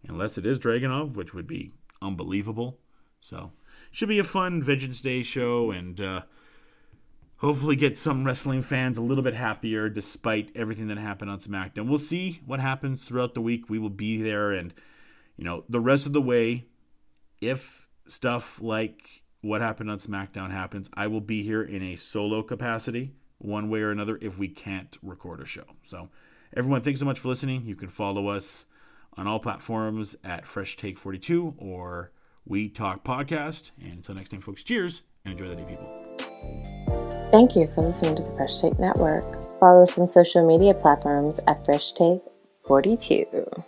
unless 0.08 0.38
it 0.38 0.46
is 0.46 0.58
Dragunov, 0.58 1.14
which 1.14 1.34
would 1.34 1.46
be 1.46 1.72
unbelievable. 2.00 2.78
So, 3.20 3.52
should 3.90 4.08
be 4.08 4.18
a 4.18 4.24
fun 4.24 4.62
Vengeance 4.62 5.00
Day 5.00 5.22
show, 5.22 5.70
and 5.70 6.00
uh, 6.00 6.22
hopefully 7.36 7.76
get 7.76 7.98
some 7.98 8.24
wrestling 8.24 8.62
fans 8.62 8.98
a 8.98 9.02
little 9.02 9.22
bit 9.22 9.34
happier 9.34 9.88
despite 9.88 10.50
everything 10.54 10.88
that 10.88 10.98
happened 10.98 11.30
on 11.30 11.38
SmackDown. 11.38 11.88
We'll 11.88 11.98
see 11.98 12.40
what 12.46 12.60
happens 12.60 13.02
throughout 13.02 13.34
the 13.34 13.40
week. 13.40 13.68
We 13.68 13.78
will 13.78 13.90
be 13.90 14.22
there, 14.22 14.52
and 14.52 14.72
you 15.36 15.44
know 15.44 15.64
the 15.68 15.80
rest 15.80 16.06
of 16.06 16.12
the 16.12 16.22
way. 16.22 16.66
If 17.40 17.88
stuff 18.06 18.60
like 18.62 19.22
what 19.40 19.60
happened 19.60 19.90
on 19.90 19.98
SmackDown 19.98 20.52
happens, 20.52 20.88
I 20.94 21.08
will 21.08 21.20
be 21.20 21.42
here 21.42 21.62
in 21.62 21.82
a 21.82 21.96
solo 21.96 22.42
capacity, 22.42 23.14
one 23.38 23.68
way 23.68 23.80
or 23.80 23.90
another, 23.90 24.18
if 24.22 24.38
we 24.38 24.48
can't 24.48 24.96
record 25.02 25.40
a 25.40 25.44
show. 25.44 25.64
So, 25.82 26.08
everyone, 26.56 26.82
thanks 26.82 27.00
so 27.00 27.06
much 27.06 27.18
for 27.18 27.28
listening. 27.28 27.66
You 27.66 27.74
can 27.74 27.88
follow 27.88 28.28
us 28.28 28.66
on 29.16 29.26
all 29.26 29.38
platforms 29.38 30.16
at 30.24 30.46
Fresh 30.46 30.76
Take 30.76 30.98
42 30.98 31.54
or 31.58 32.12
We 32.44 32.68
Talk 32.68 33.04
Podcast. 33.04 33.70
And 33.80 33.92
until 33.94 34.14
next 34.14 34.30
time, 34.30 34.40
folks, 34.40 34.62
cheers 34.62 35.02
and 35.24 35.32
enjoy 35.32 35.48
the 35.48 35.56
day, 35.56 35.64
people. 35.64 37.28
Thank 37.30 37.56
you 37.56 37.66
for 37.74 37.82
listening 37.82 38.14
to 38.16 38.22
the 38.22 38.34
Fresh 38.34 38.58
Take 38.58 38.78
Network. 38.78 39.58
Follow 39.58 39.82
us 39.84 39.98
on 39.98 40.08
social 40.08 40.46
media 40.46 40.74
platforms 40.74 41.40
at 41.46 41.64
Fresh 41.64 41.92
Take 41.92 42.20
42. 42.66 43.64